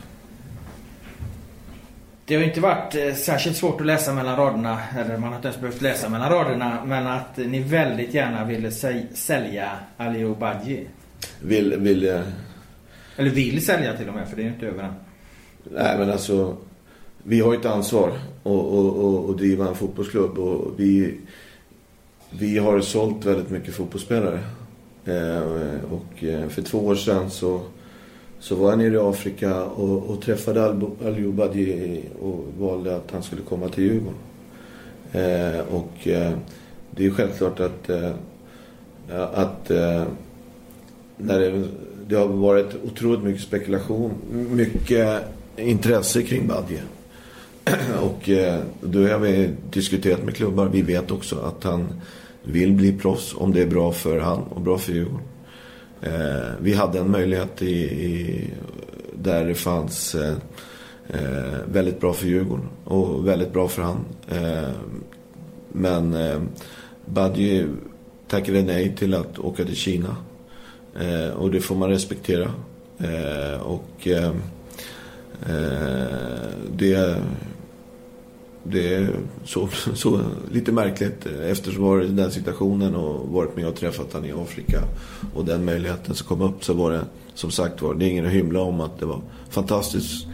[2.25, 5.47] Det har inte varit eh, särskilt svårt att läsa mellan raderna, eller man har inte
[5.47, 8.71] ens behövt läsa mellan raderna, men att ni väldigt gärna ville
[9.13, 10.87] sälja Aliou Badji.
[11.41, 12.23] Vill, vill...
[13.15, 14.93] Eller vill sälja till och med, för det är ju inte över än.
[15.63, 16.57] Nej, men alltså...
[17.25, 18.11] Vi har ett ansvar
[19.29, 21.17] att driva en fotbollsklubb och vi,
[22.29, 24.39] vi har sålt väldigt mycket fotbollsspelare.
[25.05, 25.41] Eh,
[25.91, 27.61] och eh, för två år sedan så
[28.39, 30.65] så var jag nere i Afrika och, och träffade
[31.05, 34.13] Aliou Al och valde att han skulle komma till Djurgården.
[35.11, 35.91] Eh, och
[36.91, 37.89] det är självklart att,
[39.33, 39.69] att
[41.17, 41.63] när det,
[42.07, 44.11] det, har varit otroligt mycket spekulation,
[44.51, 45.23] mycket
[45.57, 46.79] intresse kring Badji.
[48.01, 50.69] och eh, då har vi diskuterat med klubbar.
[50.71, 52.01] Vi vet också att han
[52.43, 55.27] vill bli proffs om det är bra för han och bra för Djurgården.
[56.01, 58.47] Eh, vi hade en möjlighet i, i
[59.13, 60.35] där det fanns eh,
[61.07, 64.05] eh, väldigt bra för Djurgården och väldigt bra för han.
[64.29, 64.71] Eh,
[65.71, 66.41] men eh,
[67.05, 67.65] Badji
[68.27, 70.15] tackade nej till att åka till Kina.
[70.99, 72.51] Eh, och det får man respektera.
[72.97, 74.31] Eh, och eh,
[75.45, 76.23] eh
[76.71, 77.17] det,
[78.63, 79.09] det är
[79.43, 80.19] så, så
[80.51, 84.31] lite märkligt eftersom jag varit i den situationen och varit med och träffat han i
[84.31, 84.83] Afrika.
[85.33, 88.25] Och den möjligheten som kom upp så var det som sagt var, det är ingen
[88.25, 90.27] att hymla om att det var fantastiskt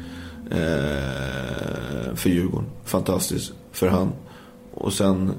[0.51, 2.69] eh, för Djurgården.
[2.85, 4.11] Fantastiskt för han.
[4.73, 5.31] Och sen...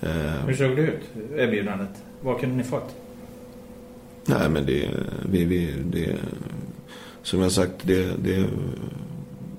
[0.00, 0.10] Eh,
[0.46, 1.00] Hur såg det ut,
[1.36, 1.90] erbjudandet?
[2.20, 2.94] Vad kunde ni fått?
[4.28, 4.90] Nej, men det...
[5.30, 6.16] Vi, vi, det
[7.22, 8.46] som jag sagt, det, det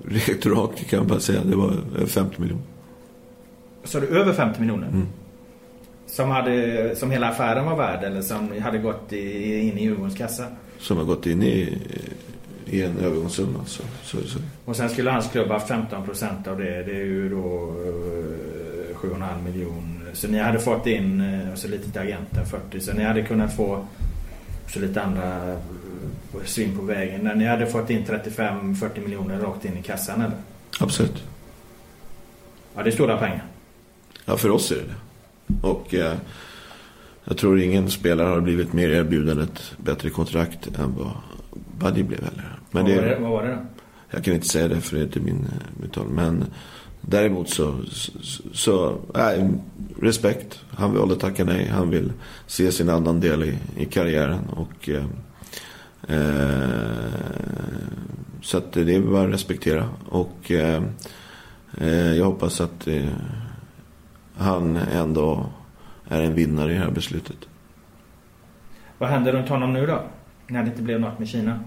[0.06, 1.44] rekt rakt kan jag bara säga.
[1.44, 1.74] Det var
[2.06, 2.64] 50 miljoner.
[3.84, 4.88] Så du över 50 miljoner?
[4.88, 5.08] Mm.
[6.06, 10.18] Som, hade, som hela affären var värd eller som hade gått i, in i Djurgårdens
[10.18, 10.46] kassa?
[10.80, 11.78] Som har gått in i,
[12.66, 13.60] i en övergångssumma.
[13.66, 14.40] Så, så, så.
[14.66, 16.84] Och sen skulle hans klubb ha 15 procent av det.
[16.84, 17.74] Det är ju då
[18.96, 20.14] 7,5 eh, miljoner.
[20.14, 22.80] Så ni hade fått in, eh, och så lite till agenten, 40.
[22.80, 23.86] Så ni hade kunnat få
[24.68, 25.60] så lite andra eh,
[26.46, 27.22] svinn på vägen.
[27.22, 30.38] När ni hade fått in 35-40 miljoner rakt in i kassan eller?
[30.80, 31.24] Absolut.
[32.76, 33.44] Ja, det är stora pengar.
[34.26, 35.68] Ja, för oss är det det.
[35.68, 36.16] Och eh,
[37.24, 41.12] jag tror ingen spelare har blivit mer erbjuden ett bättre kontrakt än vad
[41.80, 42.60] Buddy blev heller.
[42.72, 43.58] Men vad, det, var det, vad var det då?
[44.10, 45.48] Jag kan inte säga det för det är inte min
[45.82, 46.08] metod.
[46.10, 46.46] Men
[47.02, 48.12] däremot så, så,
[48.54, 49.50] så äh,
[50.02, 50.60] respekt.
[50.70, 51.68] Han valde att tacka nej.
[51.68, 52.14] Han vill
[52.48, 54.40] se sin annan del i, i karriären.
[54.50, 55.06] Och, eh,
[56.08, 56.98] eh,
[58.42, 59.90] så att det är bara att respektera.
[60.10, 60.84] Och eh,
[61.78, 63.10] eh, jag hoppas att eh,
[64.36, 65.46] han ändå
[66.08, 67.38] är en vinnare i det här beslutet.
[68.98, 70.04] Vad händer runt honom nu då?
[70.48, 71.60] När det inte blev något med Kina?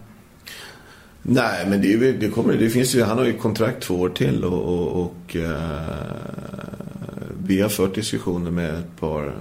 [1.23, 4.45] Nej, men det, det, kommer, det finns ju, han har ju kontrakt två år till
[4.45, 5.51] och, och, och uh,
[7.51, 9.35] vi har fört diskussioner med ett par,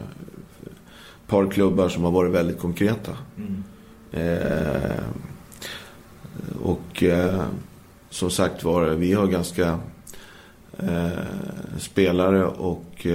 [1.28, 3.17] par klubbar som har varit väldigt konkreta.
[3.38, 3.63] Mm.
[4.13, 5.04] Uh,
[6.62, 7.43] och uh,
[8.10, 9.80] som sagt var, vi har ganska
[11.78, 13.08] spelare och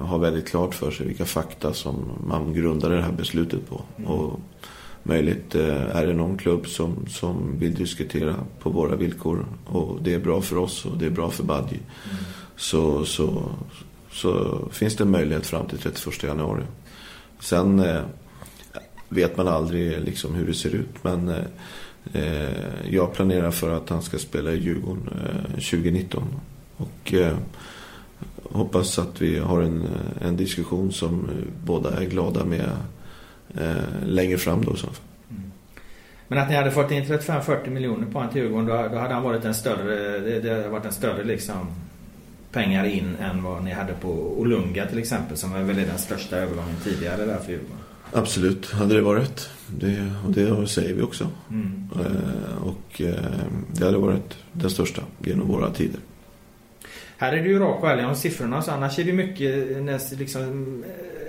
[0.00, 1.94] har väldigt klart för sig vilka fakta som
[2.26, 3.82] man grundar det här beslutet på.
[3.96, 4.10] Mm.
[4.10, 4.40] Och,
[5.02, 5.54] möjligt.
[5.54, 10.18] Eh, är det någon klubb som, som vill diskutera på våra villkor och det är
[10.18, 12.24] bra för oss och det är bra för Badji mm.
[12.56, 13.42] så, så,
[14.12, 16.62] så finns det möjlighet fram till 31 januari.
[17.40, 18.02] Sen eh,
[19.08, 21.28] vet man aldrig liksom hur det ser ut men
[22.12, 26.24] eh, jag planerar för att han ska spela i Djurgården eh, 2019
[26.76, 27.36] och eh,
[28.42, 29.88] hoppas att vi har en,
[30.20, 31.28] en diskussion som
[31.64, 32.70] båda är glada med
[33.54, 34.76] eh, längre fram då.
[34.76, 34.86] Så.
[35.30, 35.52] Mm.
[36.28, 39.14] Men att ni hade fått in 35-40 miljoner på honom till Djurgården då, då hade
[39.14, 41.66] han varit en större, det, det hade varit en större liksom
[42.52, 44.08] pengar in än vad ni hade på
[44.40, 47.76] Olunga till exempel som är väl den största övergången tidigare där för Djurgården.
[48.12, 49.50] Absolut, hade det varit.
[49.66, 51.28] Det, och det säger vi också.
[51.50, 51.88] Mm.
[51.94, 53.14] Eh, och eh,
[53.72, 56.00] det hade varit den största genom våra tider.
[57.16, 60.18] Här är det ju rakt och ärlig om siffrorna så annars är det mycket när
[60.18, 60.84] liksom,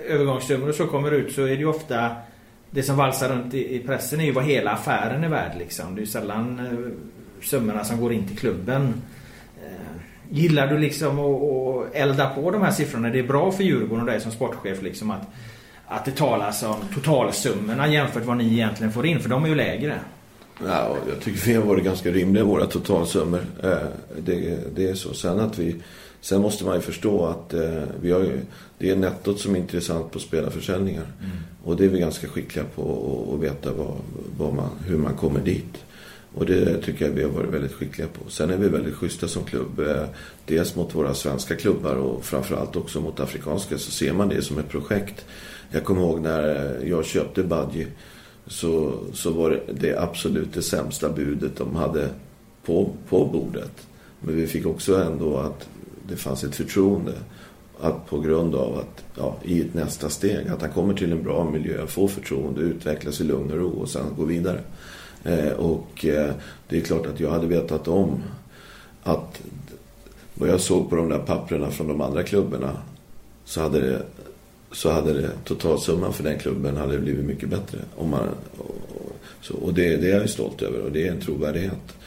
[0.08, 2.16] övergångssummor och så kommer ut så är det ju ofta
[2.70, 5.96] det som valsar runt i, i pressen är ju vad hela affären är värd liksom.
[5.96, 8.94] Det är ju sällan eh, summorna som går in till klubben.
[10.34, 13.10] Gillar du liksom att elda på de här siffrorna?
[13.10, 15.22] Det är bra för Djurgården och dig som sportchef liksom att,
[15.88, 19.56] att det talas om totalsummorna jämfört vad ni egentligen får in för de är ju
[19.56, 20.00] lägre.
[20.68, 23.46] Ja, jag tycker vi har varit ganska rimliga våra totalsummor.
[23.64, 23.78] Eh,
[24.18, 25.14] det, det är så.
[25.14, 25.76] Sen att vi
[26.22, 28.28] Sen måste man ju förstå att eh, vi har
[28.78, 31.06] det är nettot som är intressant på spelarförsäljningar.
[31.20, 31.38] Mm.
[31.64, 33.96] Och det är vi ganska skickliga på att veta vad,
[34.38, 35.84] vad man, hur man kommer dit.
[36.34, 38.30] Och det tycker jag vi har varit väldigt skickliga på.
[38.30, 39.80] Sen är vi väldigt schyssta som klubb.
[39.80, 40.04] Eh,
[40.46, 44.58] dels mot våra svenska klubbar och framförallt också mot afrikanska så ser man det som
[44.58, 45.26] ett projekt.
[45.72, 47.88] Jag kommer ihåg när jag köpte Badji
[48.48, 52.10] så, så var det, det absolut det sämsta budet de hade
[52.66, 53.88] på, på bordet.
[54.20, 55.68] Men vi fick också ändå att
[56.08, 57.14] det fanns ett förtroende
[57.82, 61.24] att på grund av att ja, i ett nästa steg att han kommer till en
[61.24, 64.62] bra miljö, får förtroende, utvecklas i lugn och ro och sen går vidare.
[65.24, 66.32] Eh, och eh,
[66.68, 68.24] det är klart att jag hade vetat om
[69.04, 69.42] att
[70.34, 72.78] vad jag såg på de där papperna från de andra klubbarna
[73.46, 74.02] så hade det,
[74.72, 77.80] så hade det totalsumman för den klubben hade blivit mycket bättre.
[77.96, 78.76] Om man, och,
[79.42, 81.98] så, och det, det är jag stolt över och det är en trovärdighet.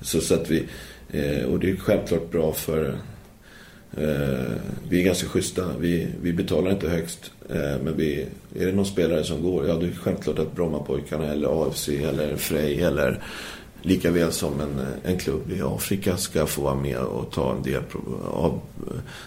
[0.00, 0.66] Så, så att vi,
[1.12, 2.98] Eh, och det är självklart bra för
[3.96, 4.54] Eh,
[4.88, 5.68] vi är ganska schyssta.
[5.78, 7.30] Vi, vi betalar inte högst.
[7.50, 8.26] Eh, men vi,
[8.58, 12.36] är det någon spelare som går, ja det är självklart att Brommapojkarna eller AFC eller
[12.36, 13.22] Frej eller
[13.82, 17.62] lika väl som en, en klubb i Afrika ska få vara med och ta en
[17.62, 17.82] del
[18.32, 18.60] av,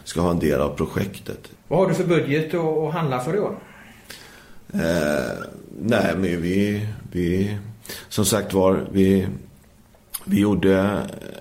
[0.03, 1.39] ska ha en del av projektet.
[1.67, 3.59] Vad har du för budget att handla för i år?
[4.73, 5.33] Eh,
[5.81, 7.57] nej, men vi, vi
[8.09, 9.27] som sagt var, vi
[10.25, 10.79] vi gjorde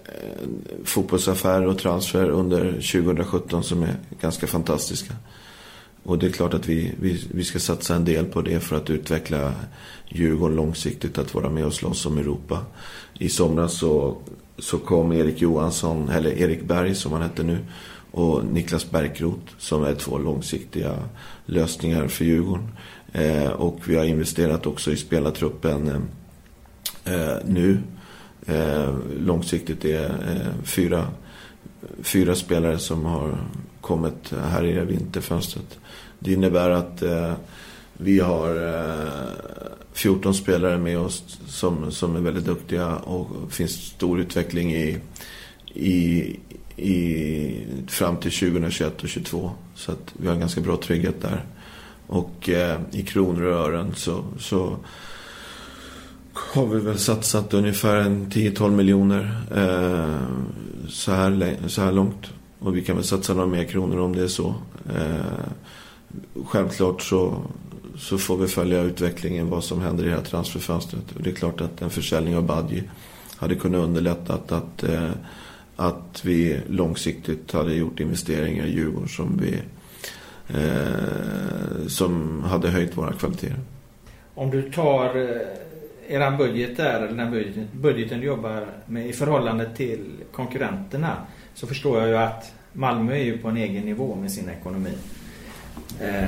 [0.04, 0.48] eh,
[0.84, 5.14] fotbollsaffärer och transfer under 2017 som är ganska fantastiska.
[6.02, 8.76] Och det är klart att vi, vi, vi ska satsa en del på det för
[8.76, 9.52] att utveckla
[10.08, 12.64] Djurgården långsiktigt att vara med och slåss om Europa.
[13.18, 14.16] I somras så,
[14.58, 17.58] så kom Erik Johansson, eller Erik Berg som han hette nu,
[18.10, 20.94] och Niklas Bärkroth som är två långsiktiga
[21.46, 22.68] lösningar för Djurgården.
[23.12, 26.08] Eh, och vi har investerat också i spelartruppen
[27.04, 27.80] eh, nu
[28.46, 31.08] eh, långsiktigt är eh, fyra,
[32.02, 33.38] fyra spelare som har
[33.80, 35.78] kommit här i vinterfönstret.
[36.18, 37.32] Det innebär att eh,
[37.92, 39.54] vi har eh,
[39.92, 44.98] 14 spelare med oss som, som är väldigt duktiga och finns stor utveckling i,
[45.74, 46.36] i,
[46.76, 49.50] i fram till 2021 och 2022.
[49.74, 51.44] Så att vi har en ganska bra trygghet där.
[52.06, 54.76] Och eh, i kronor och ören så, så
[56.54, 62.30] har vi väl satsat ungefär 10-12 miljoner eh, så, här, så här långt.
[62.58, 64.54] Och vi kan väl satsa några mer kronor om det är så.
[64.96, 65.46] Eh,
[66.44, 67.42] självklart så,
[67.96, 71.12] så får vi följa utvecklingen, vad som händer i det här transferfönstret.
[71.16, 72.82] Och det är klart att en försäljning av Badji
[73.36, 75.10] hade kunnat underlätta att, att, eh,
[75.76, 79.60] att vi långsiktigt hade gjort investeringar i Djurgården som, vi,
[80.58, 83.60] eh, som hade höjt våra kvaliteter.
[84.34, 85.63] Om du tar eh,
[86.08, 91.16] er eran budget där, eller den budgeten, budgeten du jobbar med i förhållande till konkurrenterna
[91.54, 94.92] så förstår jag ju att Malmö är ju på en egen nivå med sin ekonomi.
[96.00, 96.24] Eh,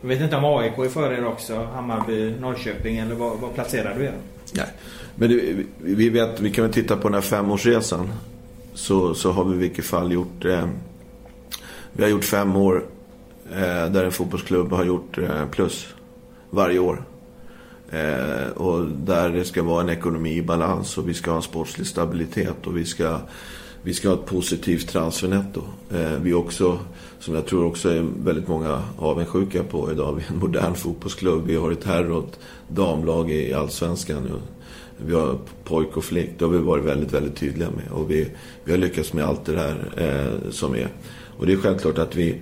[0.00, 3.94] jag vet inte om AIK är före er också, Hammarby, Norrköping eller var, var placerar
[3.98, 4.14] du er?
[4.54, 4.66] Nej,
[5.14, 8.12] men det, vi vet, vi kan väl titta på den här femårsresan.
[8.74, 10.68] Så, så har vi i vilket fall gjort, eh,
[11.92, 12.84] vi har gjort fem år
[13.52, 15.86] eh, där en fotbollsklubb har gjort eh, plus
[16.50, 17.02] varje år.
[17.92, 21.42] Eh, och där det ska vara en ekonomi i balans och vi ska ha en
[21.42, 23.18] sportslig stabilitet och vi ska,
[23.82, 25.62] vi ska ha ett positivt transfernetto.
[25.94, 26.78] Eh, vi också,
[27.18, 31.46] som jag tror också är väldigt många avundsjuka på idag, vi är en modern fotbollsklubb.
[31.46, 34.34] Vi har ett herr och ett damlag i Allsvenskan nu.
[35.06, 37.90] Vi har pojk och flick, det har vi varit väldigt, väldigt tydliga med.
[37.90, 38.30] Och vi,
[38.64, 40.88] vi har lyckats med allt det där eh, som är.
[41.38, 42.36] Och det är självklart att vi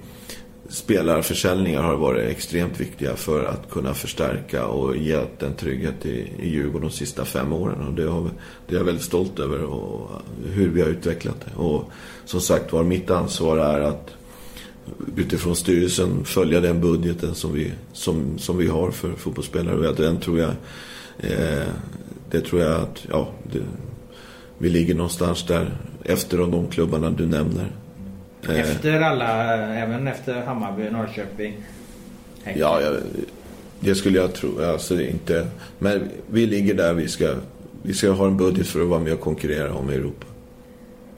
[0.68, 6.48] spelarförsäljningar har varit extremt viktiga för att kunna förstärka och ge en trygghet i, i
[6.48, 7.87] Djurgården de sista fem åren.
[7.88, 8.31] Och det, har,
[8.66, 10.11] det är jag väldigt stolt över och
[10.44, 11.62] hur vi har utvecklat det.
[11.62, 11.90] Och
[12.24, 14.11] som sagt var, mitt ansvar är att
[15.16, 19.88] utifrån styrelsen följa den budgeten som vi, som, som vi har för fotbollsspelare.
[19.88, 20.50] Och den tror jag,
[21.18, 21.66] eh,
[22.31, 23.61] det tror jag att, ja, det,
[24.59, 27.70] vi ligger någonstans där efter de klubbarna du nämner.
[28.48, 28.61] Eh.
[28.61, 31.56] Efter alla, även efter Hammarby, Norrköping?
[32.44, 32.61] Häcken.
[32.61, 32.94] Ja, jag,
[33.80, 34.62] det skulle jag tro.
[34.62, 35.46] Alltså inte,
[35.78, 37.35] men vi ligger där vi ska,
[37.82, 40.26] vi ska ha en budget för att vara med och konkurrera om Europa.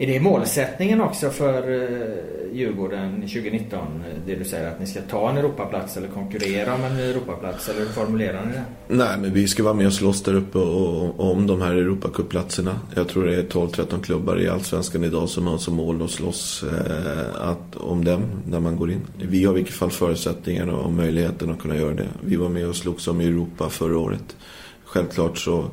[0.00, 4.04] Är det målsättningen också för eh, Djurgården 2019?
[4.26, 7.68] Det du säger att ni ska ta en Europaplats eller konkurrera om en Europaplats?
[7.68, 8.64] Eller hur formulerar ni det?
[8.88, 12.80] Nej, men vi ska vara med och slåss där uppe och, om de här Europacupplatserna.
[12.94, 16.62] Jag tror det är 12-13 klubbar i Allsvenskan idag som har som mål att slåss
[16.62, 19.00] eh, att, om dem när man går in.
[19.16, 22.08] Vi har i vilket fall förutsättningarna och möjligheten att kunna göra det.
[22.20, 24.36] Vi var med och slogs om Europa förra året.
[24.84, 25.64] Självklart så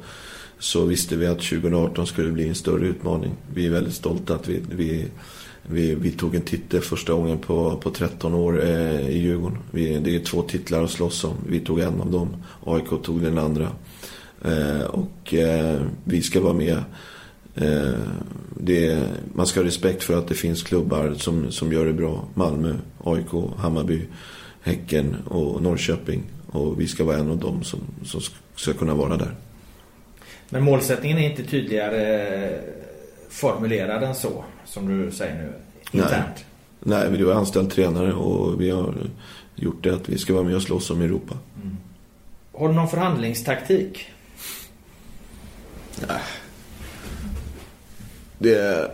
[0.66, 3.32] så visste vi att 2018 skulle bli en större utmaning.
[3.54, 5.06] Vi är väldigt stolta att vi, vi,
[5.64, 9.58] vi, vi tog en titel första gången på, på 13 år eh, i Djurgården.
[9.72, 11.36] Vi, det är två titlar att slåss om.
[11.48, 12.30] Vi tog en av dem.
[12.66, 13.72] AIK tog den andra.
[14.42, 16.84] Eh, och eh, vi ska vara med.
[17.56, 18.00] Eh,
[18.60, 22.28] det, man ska ha respekt för att det finns klubbar som, som gör det bra.
[22.34, 22.74] Malmö,
[23.04, 24.02] AIK, Hammarby,
[24.62, 26.24] Häcken och Norrköping.
[26.52, 28.22] Och vi ska vara en av dem som, som
[28.56, 29.36] ska kunna vara där.
[30.50, 32.60] Men målsättningen är inte tydligare
[33.30, 35.54] formulerad än så, som du säger nu,
[36.00, 36.46] internt?
[36.80, 38.94] Nej, Nej vi har anställt tränare och vi har
[39.56, 41.36] gjort det att vi ska vara med och slåss om Europa.
[41.62, 41.78] Mm.
[42.54, 44.12] Har du någon förhandlingstaktik?
[46.08, 46.22] Nej.
[48.38, 48.92] Det...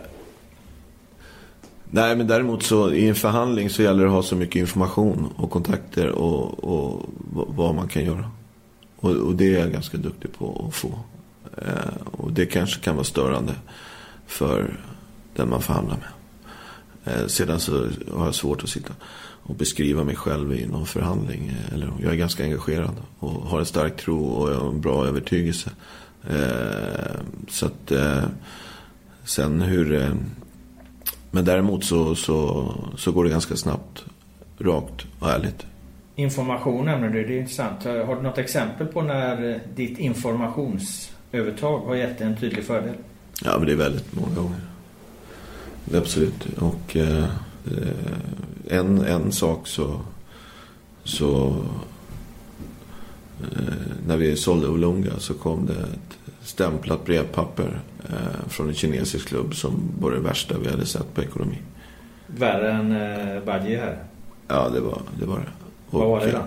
[1.90, 5.28] Nej, men däremot så i en förhandling så gäller det att ha så mycket information
[5.36, 8.30] och kontakter och, och vad man kan göra.
[8.96, 10.98] Och, och det är jag ganska duktig på att få.
[11.58, 13.54] Eh, och det kanske kan vara störande
[14.26, 14.76] för
[15.34, 16.08] den man förhandlar med.
[17.04, 18.94] Eh, sedan så har jag svårt att sitta
[19.44, 21.48] och beskriva mig själv i någon förhandling.
[21.48, 25.70] Eh, eller, jag är ganska engagerad och har en stark tro och en bra övertygelse.
[27.48, 27.92] Så att
[29.24, 30.14] sen hur...
[31.30, 34.04] Men däremot så, så, så går det ganska snabbt,
[34.58, 35.66] rakt och ärligt.
[36.16, 37.84] Information nämner du, det är intressant.
[37.84, 42.94] Har du något exempel på när ditt informations informationsövertag har gett en tydlig fördel?
[43.44, 44.60] Ja, men det är väldigt många gånger.
[45.94, 46.46] Absolut.
[46.58, 47.24] Och eh,
[48.68, 50.00] en, en sak så...
[51.04, 51.56] så
[53.40, 53.74] eh,
[54.06, 59.54] när vi sålde Olunga så kom det ett stämplat brevpapper eh, från en kinesisk klubb
[59.54, 61.58] som var det värsta vi hade sett på ekonomi.
[62.26, 64.04] Värre än eh, Badji här?
[64.48, 65.26] Ja, det var det.
[65.26, 65.48] Var det.
[65.90, 66.38] Och, Vad var det då?
[66.38, 66.44] Eh,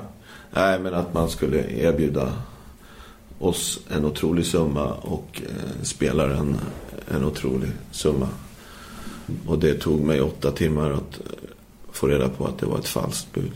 [0.52, 2.32] nej, men att man skulle erbjuda
[3.40, 6.58] oss en otrolig summa och eh, spelaren
[7.08, 8.28] en otrolig summa.
[9.48, 11.50] Och det tog mig åtta timmar att eh,
[11.92, 13.52] få reda på att det var ett falskt bud.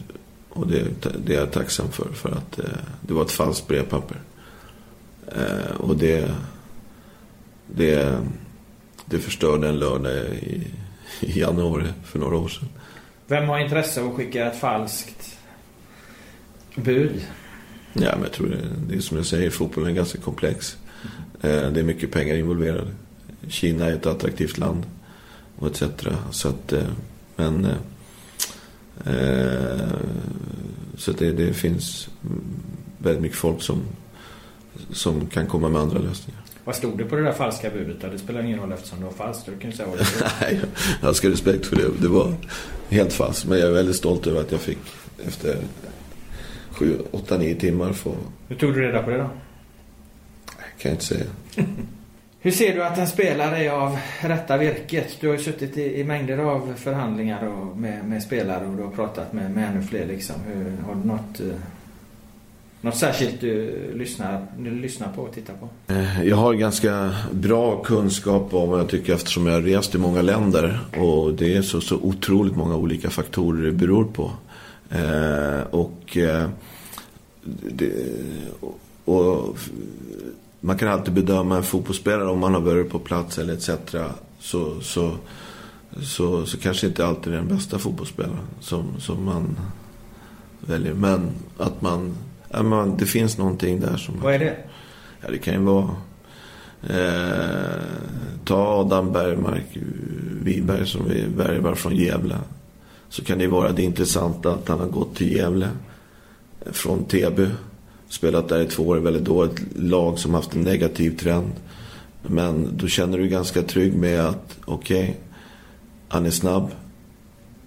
[0.50, 0.88] Och det,
[1.26, 2.66] det är jag tacksam för, för att eh,
[3.02, 4.18] det var ett falskt brevpapper.
[5.28, 6.32] Eh, och det,
[7.68, 8.20] det,
[9.06, 10.68] det förstörde en lördag i,
[11.20, 12.70] i januari för några år sedan.
[13.28, 15.38] Vem har intresse av att skicka ett falskt
[16.76, 17.22] bud?
[17.94, 18.58] Ja, men jag tror det,
[18.90, 20.78] det är som jag säger, fotbollen är ganska komplex.
[21.42, 22.92] Eh, det är mycket pengar involverade.
[23.48, 24.84] Kina är ett attraktivt land
[25.56, 25.84] och etc.
[26.32, 26.84] Så att, eh,
[27.36, 27.66] men...
[29.06, 29.90] Eh,
[30.98, 32.10] så det, det finns
[32.98, 33.82] väldigt mycket folk som,
[34.92, 36.42] som kan komma med andra lösningar.
[36.64, 38.12] Vad stod det på det där falska budet?
[38.12, 39.46] Det spelar ingen roll eftersom det var falskt.
[39.46, 40.00] Du kan säga vad
[40.42, 40.62] Nej,
[41.02, 41.90] jag ska respekt för det.
[42.02, 42.34] Det var
[42.90, 43.46] helt falskt.
[43.46, 44.78] Men jag är väldigt stolt över att jag fick
[45.26, 45.58] efter
[46.80, 48.16] sju, åtta, nio timmar få...
[48.48, 49.30] Hur tog du reda på det då?
[50.46, 51.26] Kan jag inte säga.
[52.42, 55.18] Hur ser du att en spelare är av rätta virket?
[55.20, 58.84] Du har ju suttit i, i mängder av förhandlingar och med, med, spelare och du
[58.84, 60.06] har pratat med, med ännu fler.
[60.06, 60.36] Liksom.
[60.48, 61.60] Hur, har du något, eh,
[62.82, 65.94] något särskilt du lyssnar, du lyssnar på och tittar på?
[65.94, 69.98] Eh, jag har ganska bra kunskap om vad jag tycker eftersom jag har rest i
[69.98, 70.80] många länder.
[70.98, 74.32] Och det är så, så otroligt många olika faktorer det beror på.
[74.90, 76.50] Eh, och, eh,
[77.72, 77.94] det,
[79.06, 79.58] och
[80.60, 83.70] man kan alltid bedöma en fotbollsspelare om man har varit på plats eller etc.
[84.40, 85.16] Så, så,
[86.02, 89.60] så, så kanske inte alltid är den bästa fotbollsspelaren som, som man
[90.60, 90.94] väljer.
[90.94, 92.16] Men att man,
[92.50, 92.98] ja, man...
[92.98, 94.20] Det finns någonting där som...
[94.22, 94.58] Vad är det?
[95.22, 95.90] Ja, det kan ju vara...
[96.90, 97.84] Eh,
[98.46, 99.78] ta Adam Bergmark
[100.44, 102.38] Wiberg som vi värvar från Gävle.
[103.10, 105.70] Så kan det vara det intressanta att han har gått till Gävle
[106.66, 107.48] från Täby
[108.10, 111.52] spelat där i två år, väldigt dåligt lag som haft en negativ trend.
[112.22, 115.16] Men då känner du ganska trygg med att, okej, okay,
[116.08, 116.72] han är snabb.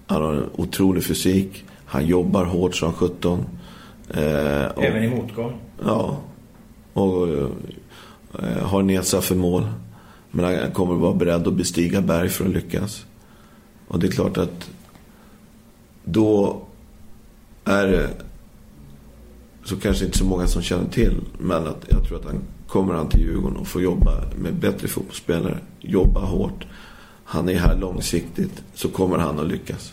[0.07, 1.65] Han har en otrolig fysik.
[1.85, 3.45] Han jobbar hårt som 17.
[4.11, 5.53] Eh, Även i motgång?
[5.85, 6.19] Ja.
[6.93, 7.49] Och eh,
[8.63, 9.67] har nedsatt för mål.
[10.31, 13.07] Men han kommer vara beredd att bestiga berg för att lyckas.
[13.89, 14.71] Och det är klart att
[16.05, 16.63] då
[17.65, 18.11] är det
[19.65, 21.21] så kanske inte så många som känner till.
[21.39, 24.89] Men att jag tror att han kommer han till Djurgården och får jobba med bättre
[24.89, 25.59] fotbollsspelare.
[25.81, 26.67] Jobba hårt.
[27.25, 28.63] Han är här långsiktigt.
[28.75, 29.93] Så kommer han att lyckas.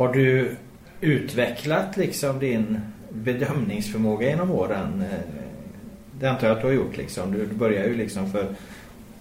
[0.00, 0.56] Har du
[1.00, 5.04] utvecklat liksom din bedömningsförmåga genom åren?
[6.20, 7.32] Det antar jag att du har gjort liksom.
[7.32, 8.46] Du började ju liksom för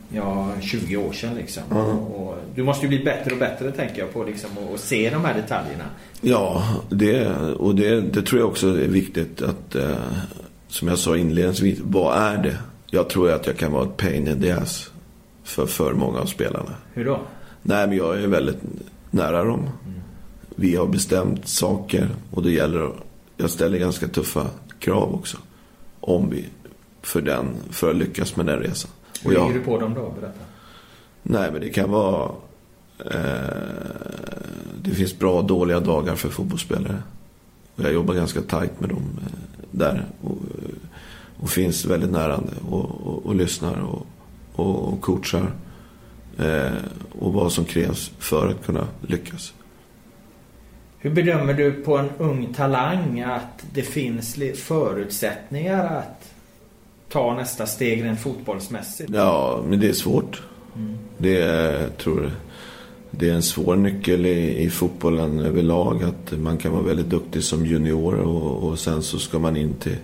[0.10, 1.64] ja, 20 år sedan liksom.
[1.72, 1.98] Mm.
[1.98, 5.26] Och, du måste ju bli bättre och bättre tänker jag på liksom och, se de
[5.26, 5.86] här detaljerna.
[6.22, 9.96] Ja, det, och det, det tror jag också är viktigt att eh,
[10.68, 12.58] som jag sa inledningsvis, vad är det?
[12.86, 14.92] Jag tror att jag kan vara ett pain in the ass
[15.44, 16.76] för, för många av spelarna.
[16.94, 17.20] Hur då?
[17.62, 18.60] Nej, men jag är väldigt
[19.12, 19.70] nära dem.
[20.60, 22.92] Vi har bestämt saker och det gäller
[23.38, 24.48] jag ställer ganska tuffa
[24.80, 25.38] krav också.
[26.00, 26.46] Om vi,
[27.02, 28.92] för, den, för att lyckas med den resan.
[29.22, 30.14] Hur ligger du på dem då?
[30.20, 30.40] Berätta.
[31.24, 32.32] Nej, men det kan vara...
[33.06, 33.50] Eh,
[34.84, 37.04] det finns bra och dåliga dagar för fotbollsspelare.
[37.76, 39.20] Och jag jobbar ganska tajt med dem
[39.72, 40.38] där och,
[41.40, 44.06] och finns väldigt nära och, och, och lyssnar och,
[44.66, 45.52] och, coachar.
[46.38, 46.74] Eh,
[47.20, 49.54] och vad som krävs för att kunna lyckas.
[51.02, 56.34] Hur bedömer du på en ung talang att det finns förutsättningar att
[57.10, 59.10] ta nästa steg rent fotbollsmässigt?
[59.14, 60.42] Ja, men det är svårt.
[60.76, 60.98] Mm.
[61.18, 62.32] Det är, tror
[63.12, 66.04] det är en svår nyckel i, i fotbollen överlag.
[66.04, 69.74] Att man kan vara väldigt duktig som junior och, och sen så ska man in,
[69.74, 69.98] till,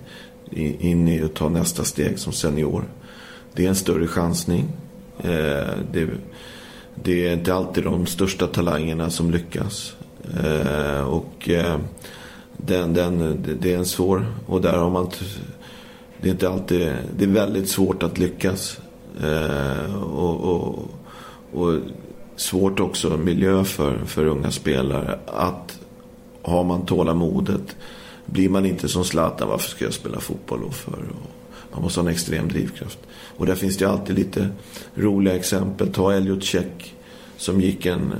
[0.80, 2.84] in i och ta nästa steg som senior.
[3.54, 4.66] Det är en större chansning.
[5.18, 6.08] Eh, det,
[7.04, 9.96] det, är inte alltid de största talangerna som lyckas.
[10.44, 11.80] Eh, och eh,
[12.58, 15.10] den, den, det är en svår och där har man
[16.22, 18.80] det är inte alltid det är väldigt svårt att lyckas.
[19.24, 20.90] Eh, och, och,
[21.54, 21.80] och
[22.36, 25.20] svårt också miljö för, för unga spelare.
[25.26, 25.80] Att
[26.42, 27.76] har man tålamodet
[28.26, 30.92] blir man inte som Zlatan, varför ska jag spela fotboll då för?
[30.92, 31.30] Och
[31.72, 33.00] man måste ha en extrem drivkraft.
[33.38, 34.50] Och där finns det alltid lite
[34.96, 35.94] roliga exempel.
[35.94, 36.96] Ta Elliot Check
[37.38, 38.14] som gick en,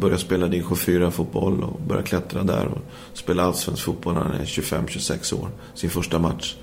[0.00, 2.78] började spela division 4-fotboll och började klättra där och
[3.12, 5.48] spela allsvensk fotboll när han är 25-26 år.
[5.74, 6.56] Sin första match.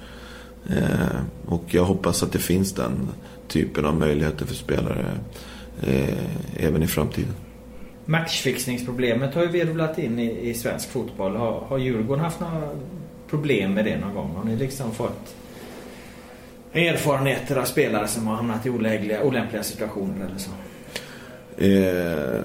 [0.69, 3.09] Eh, och jag hoppas att det finns den
[3.47, 5.05] typen av möjligheter för spelare
[5.81, 7.33] eh, även i framtiden.
[8.05, 11.35] Matchfixningsproblemet har ju virvlat in i, i svensk fotboll.
[11.35, 12.69] Har, har Djurgården haft några
[13.29, 14.35] problem med det någon gång?
[14.35, 15.35] Har ni liksom fått
[16.73, 20.51] erfarenheter av spelare som har hamnat i olägliga, olämpliga situationer eller så?
[21.63, 22.43] Eh,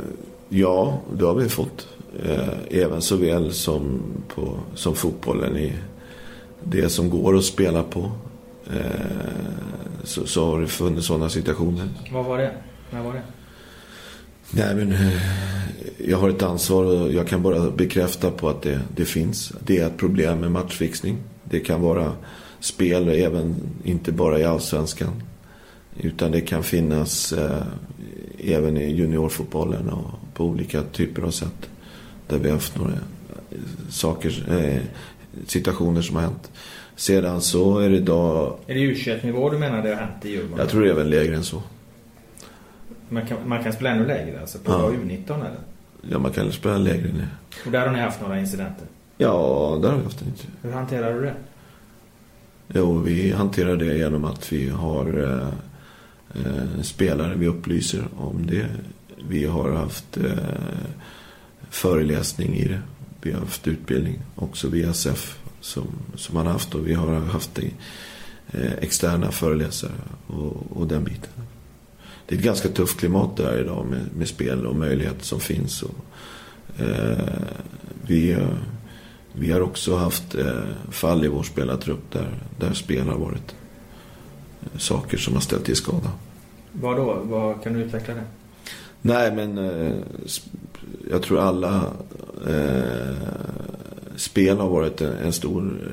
[0.49, 1.88] ja, det har vi fått.
[2.22, 4.03] Eh, även såväl som,
[4.34, 5.72] på, som fotbollen i
[6.62, 8.11] det som går att spela på.
[8.66, 8.80] Eh,
[10.05, 11.88] så, så har det funnits sådana situationer.
[12.12, 12.55] Vad var det?
[12.90, 13.22] När var det?
[14.51, 15.18] Nej, men eh,
[15.99, 19.53] jag har ett ansvar och jag kan bara bekräfta på att det, det finns.
[19.61, 21.16] Det är ett problem med matchfixning.
[21.45, 22.12] Det kan vara
[22.61, 25.22] spel även, inte bara i allsvenskan.
[25.97, 27.62] Utan det kan finnas eh,
[28.38, 31.70] även i juniorfotbollen och på olika typer av sätt.
[32.26, 32.93] Där vi har haft några
[33.91, 34.82] saker, eh,
[35.47, 36.51] situationer som har hänt.
[36.97, 38.57] Sedan så är det idag...
[38.66, 40.59] Är det U21-nivå du menar det har hänt i Djurgården?
[40.59, 41.62] Jag tror det är även lägre än så.
[43.09, 44.91] Man kan, man kan spela ännu lägre, alltså på ja.
[44.91, 45.61] U19 eller?
[46.11, 47.28] Ja, man kan spela lägre ner.
[47.66, 48.87] Och där har ni haft några incidenter?
[49.18, 50.59] Ja, där har vi haft en incident.
[50.62, 51.35] Hur hanterar du det?
[52.68, 55.49] Jo, vi hanterar det genom att vi har eh,
[56.45, 58.66] eh, spelare vi upplyser om det.
[59.29, 60.33] Vi har haft eh,
[61.70, 62.81] föreläsning i det.
[63.22, 67.20] Vi har haft utbildning också via SEF som, som man har haft och vi har
[67.20, 69.93] haft eh, externa föreläsare
[70.27, 71.31] och, och den biten
[72.27, 75.83] det är ett ganska tufft klimat där idag med, med spel och möjligheter som finns.
[75.83, 75.95] Och,
[76.83, 77.18] eh,
[78.07, 78.37] vi,
[79.33, 83.55] vi har också haft eh, fall i vår spelartrupp där, där spel har varit
[84.62, 86.11] eh, saker som har ställt till skada.
[86.72, 87.20] Vad då?
[87.22, 88.25] Vad kan du utveckla det?
[89.07, 89.94] Nej, men eh,
[91.11, 91.92] jag tror alla
[92.46, 93.16] eh,
[94.16, 95.90] spel har varit en, en stor...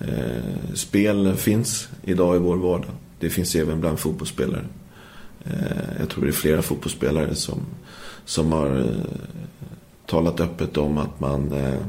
[0.00, 2.90] Eh, eh, spel finns idag i vår vardag.
[3.18, 4.64] Det finns även bland fotbollsspelare.
[5.44, 7.60] Eh, jag tror det är flera fotbollsspelare som,
[8.24, 8.86] som har eh,
[10.06, 11.80] talat öppet om att man eh,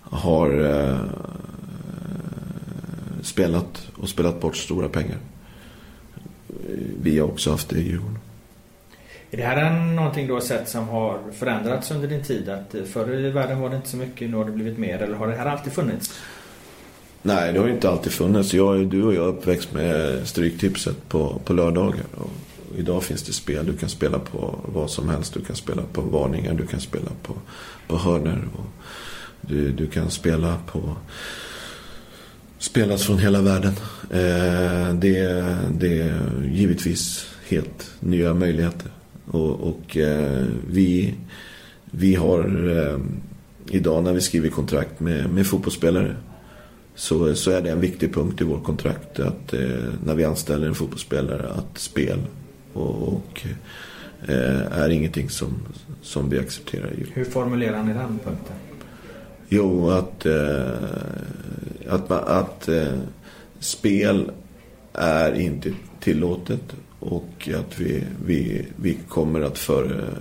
[0.00, 0.98] har eh,
[3.22, 5.18] spelat och spelat bort stora pengar.
[7.02, 8.18] Vi har också haft det i Djurgården.
[9.30, 12.48] Är det här någonting du har sett som har förändrats under din tid?
[12.48, 14.98] Att eh, förr i världen var det inte så mycket, nu har det blivit mer.
[14.98, 16.20] Eller har det här alltid funnits?
[17.22, 18.54] Nej, det har inte alltid funnits.
[18.54, 22.04] Jag, du och jag är uppväxt med Stryktipset på, på lördagar.
[22.14, 22.30] Och
[22.78, 23.66] idag finns det spel.
[23.66, 25.34] Du kan spela på vad som helst.
[25.34, 26.54] Du kan spela på varningar.
[26.54, 27.34] Du kan spela på,
[27.86, 28.48] på hörner.
[28.56, 28.66] Och
[29.40, 30.96] du, du kan spela på...
[32.58, 33.72] Spelas från hela världen.
[34.10, 38.90] Eh, det, det är givetvis helt nya möjligheter.
[39.30, 41.14] Och, och eh, vi,
[41.84, 42.98] vi har eh,
[43.70, 46.16] idag när vi skriver kontrakt med, med fotbollsspelare
[46.94, 49.60] så, så är det en viktig punkt i vårt kontrakt att eh,
[50.04, 52.18] när vi anställer en fotbollsspelare att spel
[52.72, 53.46] och, och
[54.26, 55.62] eh, är ingenting som,
[56.02, 56.90] som vi accepterar.
[57.12, 58.56] Hur formulerar ni den punkten?
[59.48, 60.70] Jo, att, eh,
[61.88, 62.98] att, att eh,
[63.58, 64.30] spel
[64.92, 66.62] är inte tillåtet
[67.00, 70.14] och att vi, vi, vi kommer att för,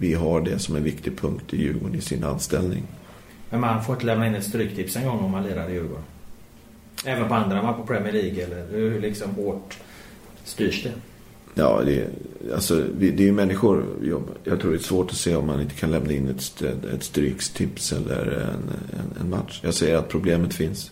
[0.00, 2.82] vi har det som en viktig punkt i Djurgården i sin anställning.
[3.50, 6.04] Men man får inte lämna in ett stryktips en gång om man lirar i Djurgården?
[7.04, 9.78] Även på andra, man på Premier League eller hur liksom hårt
[10.44, 10.92] styrs det?
[11.54, 12.08] Ja, det,
[12.54, 13.84] alltså, det är ju människor.
[14.44, 16.62] Jag tror det är svårt att se om man inte kan lämna in ett,
[16.94, 19.60] ett strykstips eller en, en, en, match.
[19.64, 20.90] Jag säger att problemet finns.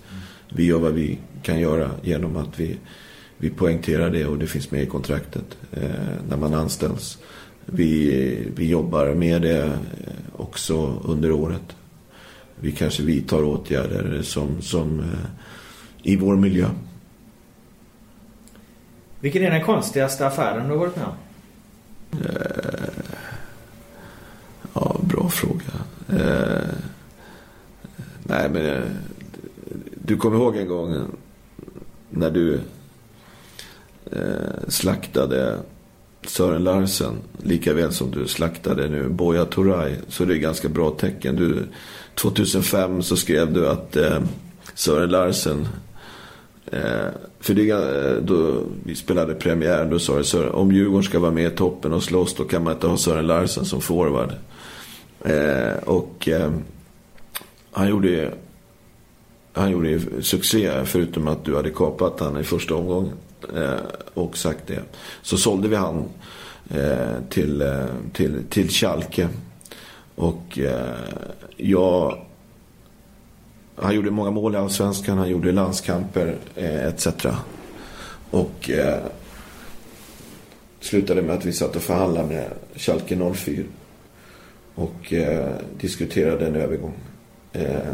[0.48, 2.78] vi gör vad vi kan göra genom att vi,
[3.38, 5.90] vi poängterar det och det finns med i kontraktet eh,
[6.28, 7.18] när man anställs.
[7.66, 9.72] Vi, vi jobbar med det eh,
[10.36, 11.76] också under året.
[12.60, 15.06] Vi kanske vidtar åtgärder som, som eh,
[16.02, 16.66] i vår miljö.
[19.20, 21.14] Vilken är den konstigaste affären du har varit med om?
[24.72, 25.72] Ja, bra fråga.
[28.22, 28.82] Nej, men
[29.94, 31.06] du kommer ihåg en gång
[32.10, 32.60] när du
[34.12, 35.58] eh, slaktade
[36.26, 39.94] Sören Larsen lika väl som du slaktade nu Boja Turay.
[40.08, 41.36] Så det är ganska bra tecken.
[41.36, 41.62] Du,
[42.14, 44.20] 2005 så skrev du att eh,
[44.74, 45.68] Sören Larsen
[46.72, 47.08] Eh,
[47.40, 51.52] för det, eh, då vi spelade premiär, då sa det om Djurgården ska vara med
[51.52, 54.32] i toppen och slåss då kan man inte ha Sören Larsen som forward.
[55.24, 56.52] Eh, och eh,
[57.72, 58.32] han gjorde
[59.52, 63.12] han gjorde succé förutom att du hade kapat han i första omgången.
[63.56, 63.80] Eh,
[64.14, 64.82] och sagt det.
[65.22, 66.04] Så sålde vi han
[66.70, 69.28] eh, till, eh, till, till Schalke.
[70.14, 70.94] Och eh,
[71.56, 72.18] jag
[73.80, 77.08] han gjorde många mål i Allsvenskan, han gjorde landskamper eh, etc.
[78.30, 79.00] Och eh,
[80.80, 83.64] slutade med att vi satt och förhandlade med Schalke 04.
[84.74, 86.94] Och eh, diskuterade en övergång.
[87.52, 87.92] Eh,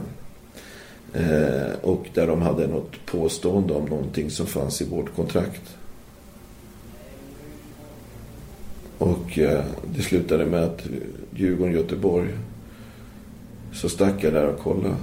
[1.15, 5.77] eh, och där de hade något påstående om någonting som fanns i vårt kontrakt.
[8.99, 10.87] Och eh, det slutade med att
[11.35, 12.29] Djurgården-Göteborg
[13.73, 14.95] så stack jag där och kollade.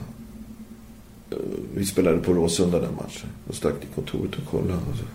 [1.32, 1.38] Eh,
[1.76, 3.30] vi spelade på Råsunda den matchen.
[3.47, 4.80] Och stack till kontoret och kollade.
[4.89, 5.05] Alltså,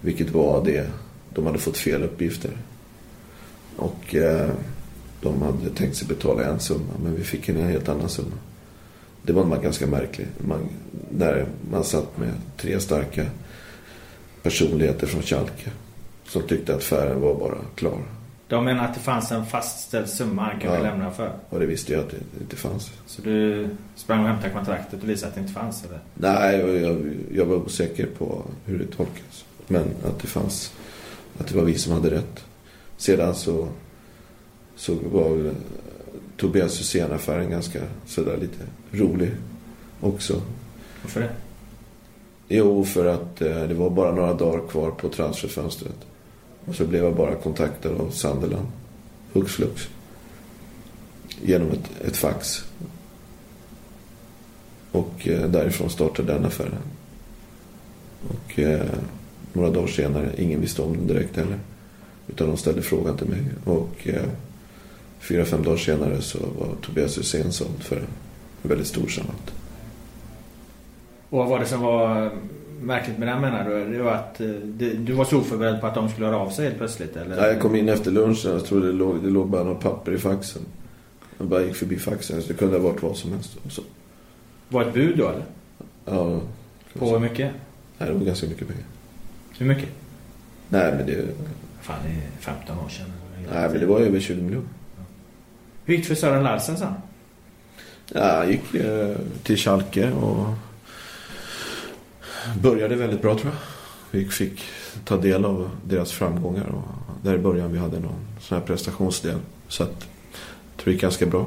[0.00, 0.90] vilket var det.
[1.34, 2.50] De hade fått fel uppgifter.
[3.76, 4.50] Och eh,
[5.20, 6.92] de hade tänkt sig betala en summa.
[7.02, 8.36] Men vi fick en helt annan summa.
[9.22, 10.26] Det var man ganska märklig.
[10.38, 10.68] Man,
[11.10, 13.26] där man satt med tre starka
[14.42, 15.70] personligheter från Schalke.
[16.24, 17.98] Som tyckte att affären var bara klar.
[18.48, 21.32] De menar att det fanns en fastställd summa han kunde ja, lämna för?
[21.48, 22.90] och det visste jag att det inte fanns.
[23.06, 25.84] Så du sprang och hämtade kontraktet och visade att det inte fanns?
[25.84, 26.00] Eller?
[26.14, 29.44] Nej, jag, jag var osäker på hur det tolkades.
[29.68, 30.72] Men att det fanns,
[31.38, 32.44] att det var vi som hade rätt.
[32.96, 33.68] Sedan så,
[34.76, 35.52] så var
[36.42, 39.30] Tobias Hysén-affären ganska sådär lite rolig
[40.00, 40.42] också.
[41.02, 41.30] Varför det?
[42.48, 45.96] Jo, för att eh, det var bara några dagar kvar på transferfönstret.
[46.64, 48.66] Och så blev jag bara kontaktad av Sunderland.
[49.32, 49.88] Hux flux.
[51.42, 52.64] Genom ett, ett fax.
[54.92, 56.82] Och eh, därifrån startade den affären.
[58.28, 58.86] Och eh,
[59.52, 61.58] några dagar senare, ingen visste om den direkt heller.
[62.28, 63.44] Utan de ställde frågan till mig.
[63.64, 64.28] Och eh,
[65.22, 68.06] fyra, fem dagar senare så var Tobias Hysén såld för en
[68.62, 69.34] väldigt stor summa.
[71.28, 72.30] Och vad var det som var
[72.80, 73.96] märkligt med den menar du?
[73.96, 74.48] Det var att eh,
[74.96, 77.16] du var så oförberedd på att de skulle höra av sig helt plötsligt?
[77.16, 77.36] Eller?
[77.36, 78.50] Nej, jag kom in efter lunchen.
[78.50, 80.62] Jag trodde det låg, det låg bara något papper i faxen.
[81.38, 82.42] Jag bara gick förbi faxen.
[82.42, 83.56] Så det kunde ha varit vad som helst.
[83.68, 83.82] Så.
[84.68, 85.44] Var ett bud då eller?
[86.04, 86.40] Ja.
[86.98, 87.50] På hur mycket?
[87.98, 88.84] Nej, det var ganska mycket pengar.
[89.58, 89.88] Hur mycket?
[90.68, 91.24] Nej, men det...
[91.80, 93.06] Fan, det är 15 år sedan.
[93.52, 94.68] Nej, men det var över 20 miljoner.
[95.92, 96.94] Hur gick det för Sören Larsen sen?
[98.12, 100.46] Ja, han gick eh, till Schalke och
[102.62, 104.18] började väldigt bra tror jag.
[104.18, 104.62] Vi fick
[105.04, 106.82] ta del av deras framgångar och
[107.22, 109.38] där i början vi hade någon sån här prestationsdel.
[109.68, 111.46] Så att jag tror det gick ganska bra.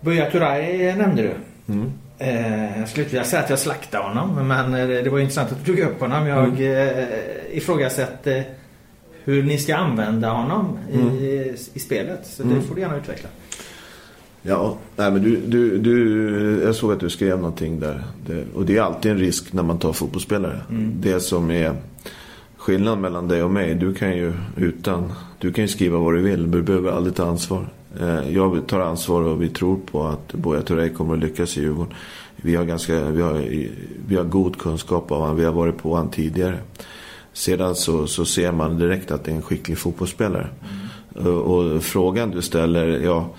[0.00, 1.34] Buya Turay nämnde du.
[1.72, 1.92] Mm.
[2.18, 5.52] Eh, jag skulle inte vilja säga att jag slaktade honom men eh, det var intressant
[5.52, 6.26] att du tog upp honom.
[6.26, 6.98] Jag mm.
[6.98, 8.44] eh, ifrågasätter
[9.30, 11.08] hur ni ska använda honom mm.
[11.08, 12.26] i, i spelet.
[12.26, 12.62] Så det mm.
[12.62, 13.28] får du gärna utveckla.
[14.42, 18.04] Ja, nej men du, du, du, jag såg att du skrev någonting där.
[18.26, 20.60] Det, och det är alltid en risk när man tar fotbollsspelare.
[20.70, 20.92] Mm.
[21.00, 21.76] Det som är
[22.56, 26.20] skillnaden mellan dig och mig, du kan ju utan, du kan ju skriva vad du
[26.20, 27.68] vill, du behöver aldrig ta ansvar.
[28.00, 31.60] Eh, jag tar ansvar och vi tror på att Boja Turay kommer att lyckas i
[31.60, 31.94] Djurgården.
[32.36, 33.44] Vi har, ganska, vi har,
[34.06, 36.58] vi har god kunskap av honom, vi har varit på honom tidigare.
[37.32, 40.48] Sedan så, så ser man direkt att det är en skicklig fotbollsspelare.
[41.16, 41.26] Mm.
[41.26, 43.30] Och, och frågan du ställer, ja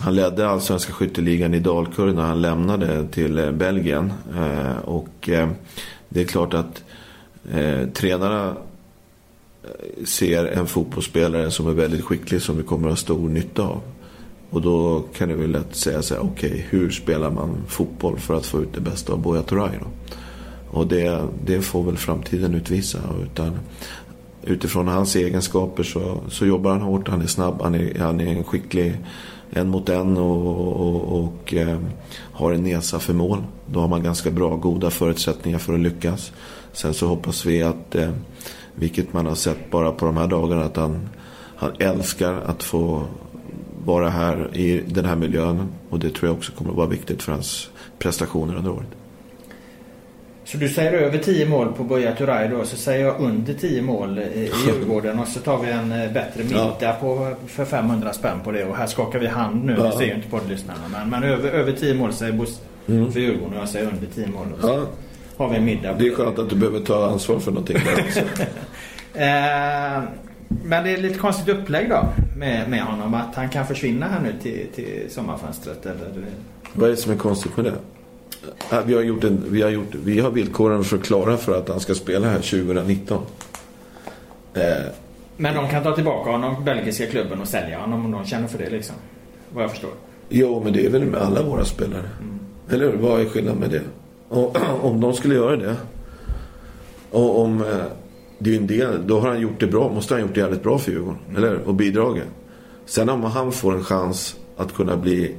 [0.00, 4.12] han ledde allsvenska skytteligan i Dalkurd när han lämnade till eh, Belgien.
[4.36, 5.48] Eh, och eh,
[6.08, 6.84] det är klart att
[7.52, 8.56] eh, tränarna
[10.04, 13.80] ser en fotbollsspelare som är väldigt skicklig som vi kommer att ha stor nytta av.
[14.50, 18.18] Och då kan det väl lätt säga så här, okej, okay, hur spelar man fotboll
[18.18, 20.14] för att få ut det bästa av Buya Turay då?
[20.70, 22.98] Och det, det får väl framtiden utvisa.
[23.22, 23.58] Utan
[24.42, 27.08] utifrån hans egenskaper så, så jobbar han hårt.
[27.08, 28.96] Han är snabb, han är, han är en skicklig
[29.50, 31.78] en mot en och, och, och eh,
[32.32, 33.42] har en näsa för mål.
[33.66, 36.32] Då har man ganska bra, goda förutsättningar för att lyckas.
[36.72, 38.10] Sen så hoppas vi att, eh,
[38.74, 41.08] vilket man har sett bara på de här dagarna, att han,
[41.56, 43.04] han älskar att få
[43.84, 45.68] vara här i den här miljön.
[45.90, 48.97] Och det tror jag också kommer att vara viktigt för hans prestationer under året.
[50.48, 53.82] Så du säger över 10 mål på Buya Turay då, så säger jag under 10
[53.82, 56.96] mål i Djurgården och så tar vi en eh, bättre middag ja.
[57.00, 58.64] på, för 500 spänn på det.
[58.64, 59.84] Och här skakar vi hand nu, ja.
[59.84, 60.80] det ser ju inte poddlyssnarna.
[60.92, 63.12] Men, men över, över 10 mål säger Bosse mm.
[63.12, 64.46] för Djurgården och jag säger under 10 mål.
[64.62, 64.86] Ja.
[65.36, 65.94] har vi en middag.
[65.94, 68.20] Det är skönt att du behöver ta ansvar för någonting där också.
[69.14, 70.02] eh,
[70.64, 73.14] men det är lite konstigt upplägg då med, med honom.
[73.14, 75.86] Att han kan försvinna här nu till, till sommarfönstret.
[75.86, 76.24] Eller?
[76.72, 77.74] Vad är det som är konstigt med det?
[78.86, 81.94] Vi har, gjort en, vi, har gjort, vi har villkoren förklara för att han ska
[81.94, 83.22] spela här 2019.
[84.54, 84.62] Eh.
[85.36, 88.58] Men de kan ta tillbaka honom, belgiska klubben, och sälja honom om de känner för
[88.58, 88.96] det liksom?
[89.54, 89.90] Vad jag förstår.
[90.28, 92.10] Jo, men det är väl med alla våra spelare.
[92.20, 92.38] Mm.
[92.70, 92.98] Eller hur?
[92.98, 93.82] Vad är skillnaden med det?
[94.28, 95.76] Och, om de skulle göra det.
[97.10, 97.62] Och om...
[97.62, 97.66] Eh,
[98.40, 99.92] det är en del, då har han gjort det bra.
[99.92, 101.18] Måste han ha gjort det jävligt bra för Djurgården.
[101.28, 101.44] Mm.
[101.44, 102.24] Eller Och bidragit.
[102.86, 105.34] Sen om han får en chans att kunna bli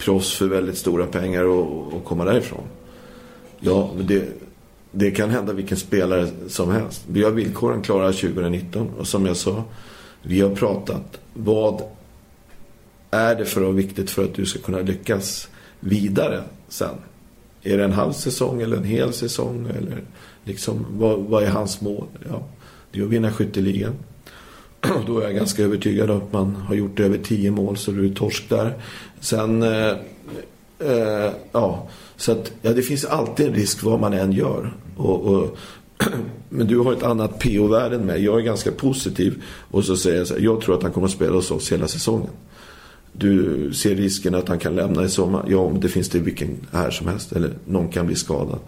[0.00, 2.64] proffs för väldigt stora pengar och, och komma därifrån.
[3.60, 4.24] Ja, men det,
[4.92, 7.04] det kan hända vilken spelare som helst.
[7.06, 9.64] Vi har villkoren klara 2019 och som jag sa,
[10.22, 11.20] vi har pratat.
[11.34, 11.82] Vad
[13.10, 15.48] är det för viktigt för att du ska kunna lyckas
[15.80, 16.94] vidare sen?
[17.62, 19.66] Är det en halv säsong eller en hel säsong?
[19.78, 20.02] Eller
[20.44, 22.06] liksom, vad, vad är hans mål?
[22.28, 22.42] Ja,
[22.92, 23.94] det är att vinna skytteligan.
[25.06, 28.06] Då är jag ganska övertygad om att man har gjort över 10 mål så du
[28.06, 28.74] är torsk där.
[29.20, 29.94] Sen, eh,
[30.78, 34.72] eh, ja, så att ja, det finns alltid en risk vad man än gör.
[34.96, 35.56] Och, och
[36.48, 38.24] men du har ett annat PO-värde än mig.
[38.24, 39.42] Jag är ganska positiv.
[39.70, 41.72] Och så säger jag så här, jag tror att han kommer att spela hos oss
[41.72, 42.30] hela säsongen.
[43.12, 45.44] Du ser risken att han kan lämna i sommar.
[45.48, 47.32] Ja, men det finns det vilken här som helst.
[47.32, 48.58] Eller någon kan bli skadad.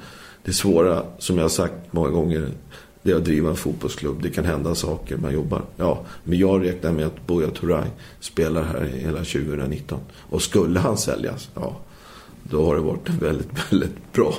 [0.44, 2.48] Det svåra, som jag har sagt många gånger,
[3.02, 4.22] det är att driva en fotbollsklubb.
[4.22, 5.62] Det kan hända saker, man jobbar.
[5.76, 7.88] Ja, men jag räknar med att Buya Turay
[8.20, 10.00] spelar här hela 2019.
[10.14, 11.76] Och skulle han säljas, ja,
[12.42, 14.34] då har det varit en väldigt, väldigt bra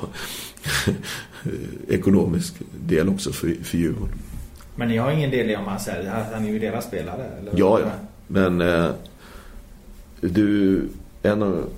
[1.87, 2.53] ekonomisk
[2.87, 4.19] del också för, för Djurgården.
[4.75, 6.25] Men ni har ingen del i om han säljer?
[6.33, 7.25] Han är ju deras spelare?
[7.39, 7.51] Eller?
[7.55, 7.91] Ja, ja.
[8.27, 8.89] Men eh,
[10.21, 10.81] du,
[11.23, 11.69] en av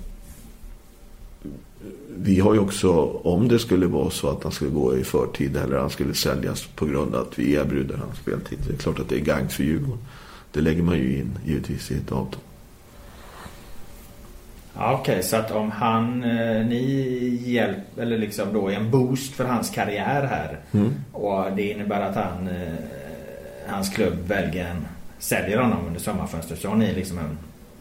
[2.18, 2.92] vi har ju också,
[3.24, 6.66] om det skulle vara så att han skulle gå i förtid eller han skulle säljas
[6.66, 8.58] på grund av att vi erbjuder hans speltid.
[8.66, 9.98] Det är klart att det är gagn för Djurgården.
[10.52, 12.40] Det lägger man ju in givetvis i ett avtal.
[14.78, 19.34] Ja, Okej, okay, så att om han, eh, ni hjälper, eller liksom då en boost
[19.34, 20.58] för hans karriär här.
[20.72, 20.92] Mm.
[21.12, 22.74] Och det innebär att han, eh,
[23.66, 24.86] hans klubb väljer en,
[25.18, 26.60] säljer honom under sommarfönstret.
[26.60, 27.38] Så har ni liksom en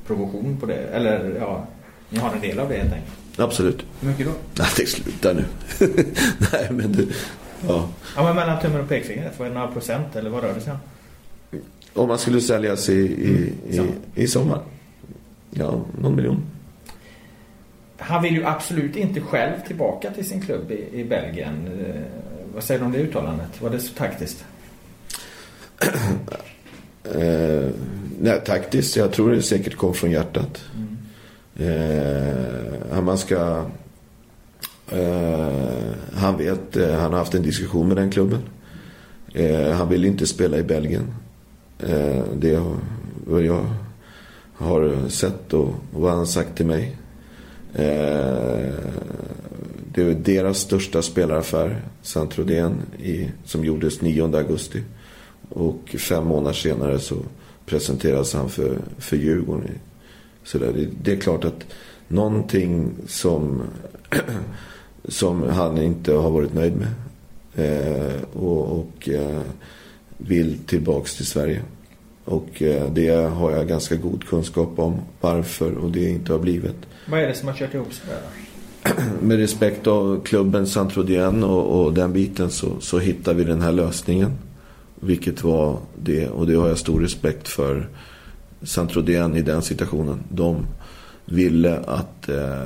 [0.08, 0.88] provision på det.
[0.94, 1.66] Eller ja,
[2.10, 3.25] ni har en del av det helt enkelt.
[3.38, 3.86] Absolut.
[4.02, 4.32] Hur mycket då?
[4.60, 5.46] Nej, det slutar nu.
[6.52, 7.08] Nej, men du...
[7.68, 7.90] Ja.
[8.16, 10.62] ja, men mellan tummen och pekfingret, vad är det, några procent eller vad rör det
[10.62, 10.80] sig om?
[11.94, 13.92] Om man skulle säljas i, i, mm.
[14.16, 14.62] i, i sommar?
[15.52, 16.46] Ja, någon miljon.
[17.98, 21.68] Han vill ju absolut inte själv tillbaka till sin klubb i, i Belgien.
[21.68, 22.02] Eh,
[22.54, 23.62] vad säger du om det uttalandet?
[23.62, 24.46] Var det så taktiskt?
[27.04, 27.70] eh,
[28.20, 28.96] nej, taktiskt.
[28.96, 30.64] Jag tror det säkert kom från hjärtat.
[30.76, 30.85] Mm.
[31.56, 33.66] Eh, man ska...
[34.92, 38.42] Eh, han vet, eh, han har haft en diskussion med den klubben.
[39.34, 41.14] Eh, han vill inte spela i Belgien.
[41.80, 42.62] Eh, det
[43.28, 43.66] vad jag
[44.54, 46.98] har sett och, vad han har sagt till mig.
[47.74, 48.74] Eh,
[49.94, 54.84] det är deras största spelaraffär, Santrodén, i, som gjordes 9 augusti.
[55.50, 57.16] Och fem månader senare så
[57.66, 59.70] presenteras han för, för Djurgården
[60.46, 61.66] så det, det är klart att
[62.08, 63.62] någonting som,
[65.08, 66.88] som han inte har varit nöjd med.
[67.56, 69.42] Eh, och, och eh,
[70.18, 71.62] vill tillbaks till Sverige.
[72.26, 76.76] Och eh, det har jag ganska god kunskap om varför och det inte har blivit.
[77.06, 78.06] Vad är det som har kört ihop sig
[79.22, 83.72] Med respekt av klubben Santrodien och, och den biten så, så hittar vi den här
[83.72, 84.32] lösningen.
[85.00, 87.88] Vilket var det och det har jag stor respekt för
[88.66, 90.20] Santrodén i den situationen.
[90.30, 90.66] De
[91.26, 92.64] ville att eh,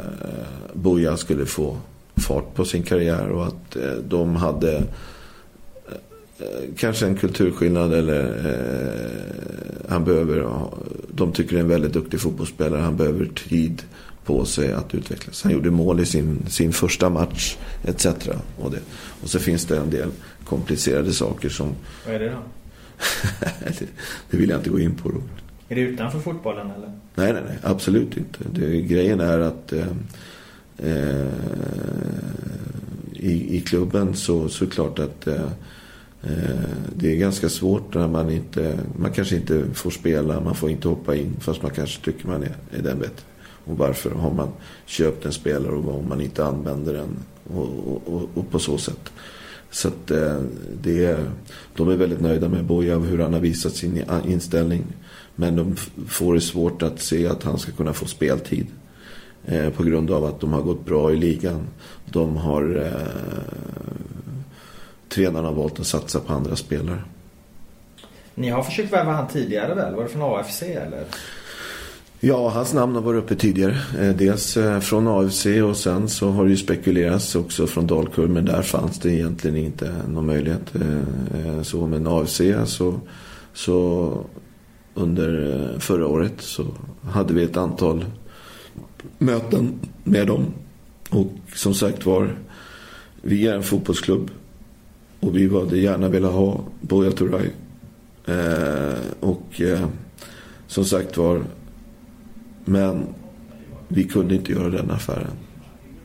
[0.74, 1.78] Boja skulle få
[2.16, 9.90] fart på sin karriär och att eh, de hade eh, kanske en kulturskillnad eller eh,
[9.90, 10.50] han behöver,
[11.08, 12.82] de tycker det är en väldigt duktig fotbollsspelare.
[12.82, 13.84] Han behöver tid
[14.26, 15.44] på sig att utvecklas.
[15.44, 18.06] Han gjorde mål i sin, sin första match etc.
[18.58, 18.80] Och, det.
[19.22, 20.10] och så finns det en del
[20.46, 21.76] komplicerade saker som...
[22.06, 22.42] Vad är det då?
[24.30, 25.22] det vill jag inte gå in på då.
[25.70, 26.92] Är det utanför fotbollen eller?
[27.16, 27.58] Nej, nej, nej.
[27.64, 28.40] Absolut inte.
[28.54, 29.88] Det, grejen är att eh,
[30.78, 31.28] eh,
[33.14, 35.44] i, i klubben så, så är det klart att eh,
[36.24, 40.70] eh, det är ganska svårt när man inte, man kanske inte får spela, man får
[40.70, 43.26] inte hoppa in fast man kanske tycker man är, är den bättre.
[43.66, 44.50] Och varför har man
[44.86, 47.18] köpt en spelare och om man inte använder den
[47.58, 47.68] och,
[48.06, 49.12] och, och på så sätt.
[49.72, 50.42] Så att eh,
[50.82, 51.26] det är,
[51.76, 54.84] de är väldigt nöjda med Boja och hur han har visat sin inställning.
[55.40, 55.76] Men de
[56.08, 58.68] får det svårt att se att han ska kunna få speltid.
[59.46, 61.68] Eh, på grund av att de har gått bra i ligan.
[62.06, 62.86] De har...
[62.86, 63.54] Eh,
[65.10, 67.02] tränarna har valt att satsa på andra spelare.
[68.36, 69.96] Ni har försökt värva han tidigare väl?
[69.96, 71.04] Var det från AFC eller?
[72.20, 73.78] Ja, hans namn har varit uppe tidigare.
[74.00, 78.30] Eh, dels eh, från AFC och sen så har det ju spekulerats också från Dalkurd.
[78.30, 80.76] Men där fanns det egentligen inte någon möjlighet.
[80.76, 83.00] Eh, så med AFC så,
[83.54, 84.14] så
[84.94, 86.66] under eh, förra året så
[87.04, 88.06] hade vi ett antal
[89.18, 90.46] möten med dem.
[91.10, 92.36] Och som sagt var,
[93.22, 94.32] vi är en fotbollsklubb.
[95.20, 97.50] Och vi hade gärna velat ha Buya Turay.
[98.26, 99.88] Eh, och eh,
[100.68, 101.44] som sagt var,
[102.66, 103.06] men
[103.88, 105.32] vi kunde inte göra den affären.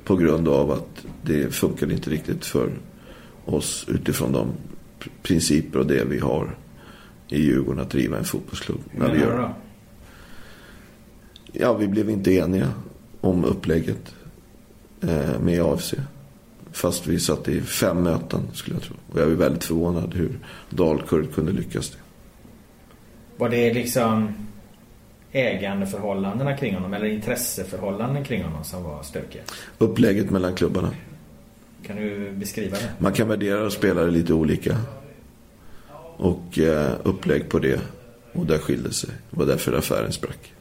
[0.05, 2.71] På grund av att det funkade inte riktigt för
[3.45, 4.49] oss utifrån de
[5.23, 6.57] principer och det vi har
[7.29, 8.81] i Djurgården att driva en fotbollsklubb.
[8.91, 9.55] När vi gör.
[11.53, 12.69] Ja, vi blev inte eniga
[13.21, 14.15] om upplägget
[15.03, 15.95] eh, med AFC.
[16.73, 18.97] Fast vi satt i fem möten skulle jag tro.
[19.13, 20.39] Och jag är väldigt förvånad hur
[20.71, 21.99] Dalkurd kunde lyckas det.
[23.37, 24.35] Var det liksom
[25.33, 29.43] ägandeförhållandena kring honom eller intresseförhållanden kring honom som var stökiga?
[29.79, 30.91] Upplägget mellan klubbarna.
[31.87, 32.91] Kan du beskriva det?
[32.99, 34.77] Man kan värdera spelare lite olika.
[36.17, 37.81] Och eh, upplägg på det.
[38.33, 39.11] Och där skilde sig.
[39.31, 40.53] Det var därför affären sprack.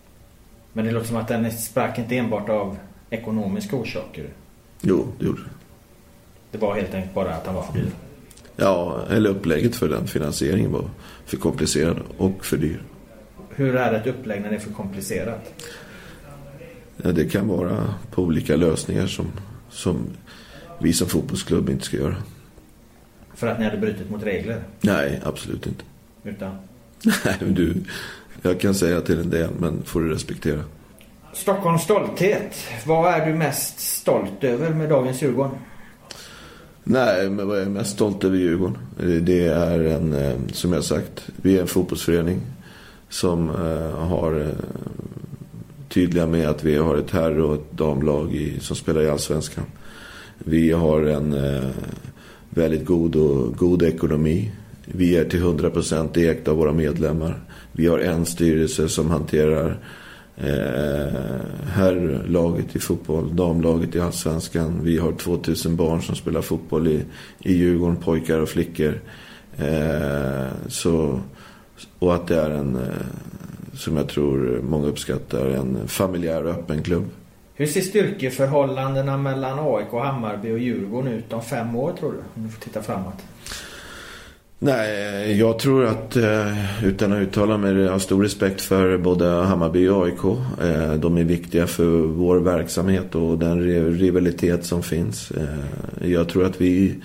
[0.73, 2.77] Men det låter som att den sprack inte enbart av
[3.09, 4.29] ekonomiska orsaker.
[4.81, 5.49] Jo, det gjorde det.
[6.51, 7.91] Det var helt enkelt bara att han var för dyr.
[8.55, 10.89] Ja, eller upplägget för den finansieringen var
[11.25, 12.81] för komplicerad och för dyr.
[13.49, 15.53] Hur är ett upplägg när det är för komplicerat?
[16.97, 19.27] Ja, det kan vara på olika lösningar som,
[19.69, 19.97] som
[20.79, 22.15] vi som fotbollsklubb inte ska göra.
[23.35, 24.63] För att ni hade brutit mot regler?
[24.81, 25.83] Nej, absolut inte.
[26.23, 26.55] Utan?
[27.25, 27.75] Nej, du...
[28.41, 30.59] Jag kan säga till en del, men får du respektera.
[31.33, 32.55] Stockholms stolthet.
[32.85, 35.57] Vad är du mest stolt över med dagens Djurgården?
[36.83, 38.77] Nej, men vad jag är mest stolt över Djurgården?
[39.25, 42.41] Det är en, eh, som jag sagt, vi är en fotbollsförening
[43.09, 44.47] som eh, har eh,
[45.89, 49.65] tydliga med att vi har ett herr och ett damlag i, som spelar i Allsvenskan.
[50.37, 51.69] Vi har en eh,
[52.55, 54.51] väldigt god, och, god ekonomi.
[54.85, 57.39] Vi är till 100% ägda av våra medlemmar.
[57.71, 59.77] Vi har en styrelse som hanterar
[60.37, 61.19] eh,
[61.65, 64.79] herrlaget i fotboll, damlaget i Allsvenskan.
[64.83, 67.05] Vi har 2000 barn som spelar fotboll i,
[67.39, 69.01] i Djurgården, pojkar och flickor.
[69.57, 71.19] Eh, så
[71.99, 72.81] och att det är en, eh,
[73.73, 77.05] som jag tror många uppskattar, en familjär och öppen klubb.
[77.55, 82.17] Hur ser styrkeförhållandena mellan AIK, Hammarby och Djurgården ut om fem år tror du?
[82.17, 83.23] Om du får titta framåt.
[84.59, 89.25] Nej, jag tror att eh, utan att uttala mig, jag har stor respekt för både
[89.27, 90.23] Hammarby och AIK.
[90.61, 93.63] Eh, de är viktiga för vår verksamhet och den
[93.97, 95.31] rivalitet som finns.
[95.31, 96.95] Eh, jag tror att vi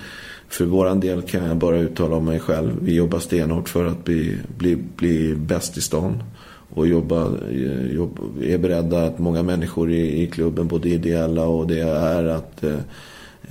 [0.48, 2.72] för våran del kan jag bara uttala om mig själv.
[2.82, 6.22] Vi jobbar stenhårt för att bli, bli, bli bäst i stan.
[6.70, 11.66] Och jobba, eh, jobba, är beredda att många människor i, i klubben, både ideella och
[11.66, 12.78] det är att eh,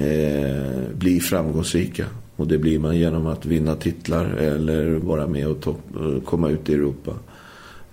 [0.07, 0.63] eh,
[0.93, 2.05] bli framgångsrika.
[2.36, 6.49] Och det blir man genom att vinna titlar eller vara med och topp, eh, komma
[6.49, 7.11] ut i Europa.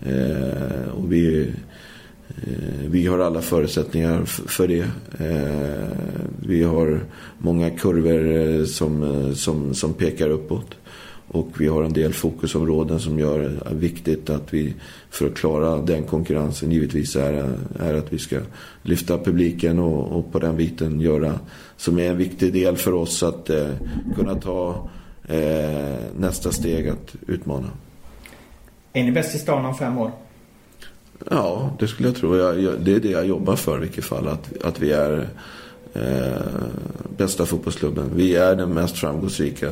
[0.02, 1.52] Eh, och vi
[2.28, 4.86] Eh, vi har alla förutsättningar för det.
[5.18, 5.88] Eh,
[6.46, 7.00] vi har
[7.38, 10.74] många kurvor eh, som, som, som pekar uppåt.
[11.28, 14.74] Och vi har en del fokusområden som gör det viktigt att vi
[15.10, 18.36] för att klara den konkurrensen givetvis är, är att vi ska
[18.82, 21.38] lyfta publiken och, och på den biten göra
[21.76, 23.70] som är en viktig del för oss att eh,
[24.16, 24.88] kunna ta
[25.28, 27.68] eh, nästa steg att utmana.
[28.92, 30.12] Är ni bäst i stan om fem år?
[31.30, 32.36] Ja, det skulle jag tro.
[32.36, 34.28] Jag, jag, det är det jag jobbar för i vilket fall.
[34.28, 35.28] Att, att vi är
[35.94, 36.42] eh,
[37.16, 38.10] bästa fotbollsklubben.
[38.14, 39.70] Vi är den mest framgångsrika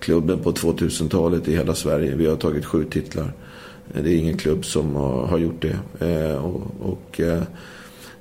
[0.00, 2.14] klubben på 2000-talet i hela Sverige.
[2.14, 3.32] Vi har tagit sju titlar.
[3.92, 6.06] Det är ingen klubb som har, gjort det.
[6.06, 7.42] Eh, och, och eh,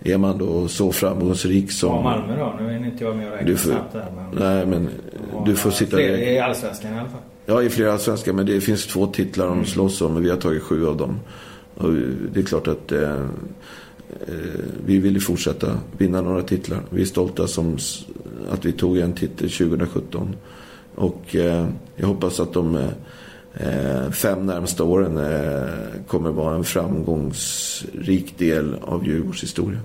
[0.04, 1.90] är man då så framgångsrik som...
[1.90, 2.56] Ja, Malmö då?
[2.60, 4.12] Nu är inte jag med och räknar snabbt här.
[4.16, 4.44] Men...
[4.44, 4.90] Nej, men
[5.46, 5.98] du får sitta...
[5.98, 7.22] Fler i Allsvenskan i alla fall.
[7.46, 10.38] Ja, i flera svenska, men det finns två titlar de slåss om och vi har
[10.38, 11.20] tagit sju av dem.
[11.76, 11.94] Och
[12.34, 13.26] det är klart att eh, eh
[14.86, 16.80] vi vill fortsätta vinna några titlar.
[16.90, 17.78] Vi är stolta som
[18.52, 20.36] att vi tog en titel 2017.
[21.00, 22.76] Och eh, jag hoppas att de
[23.54, 25.70] eh, fem närmsta åren eh,
[26.08, 29.80] kommer vara en framgångsrik del av Djurgårds historia.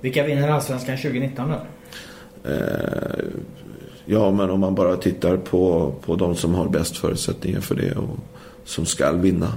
[0.00, 1.60] Vilka vinner Allsvenskan 2019 då?
[4.04, 7.92] Ja, men om man bara tittar på, på de som har bäst förutsättningar för det
[7.92, 8.18] och
[8.64, 9.52] som ska vinna.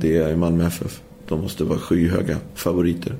[0.00, 1.00] Det är Malmö FF.
[1.28, 3.14] De måste vara skyhöga favoriter.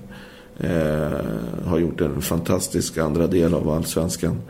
[1.64, 4.40] Har gjort en fantastisk andra del av Allsvenskan.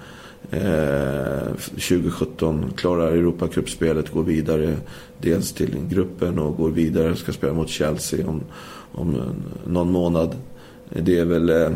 [0.55, 4.77] Eh, 2017 klarar Europacupspelet, går vidare
[5.19, 7.17] dels till gruppen och går vidare.
[7.17, 8.43] Ska spela mot Chelsea om,
[8.93, 9.35] om
[9.67, 10.37] någon månad.
[10.89, 11.51] Det är väl...
[11.51, 11.71] Eh,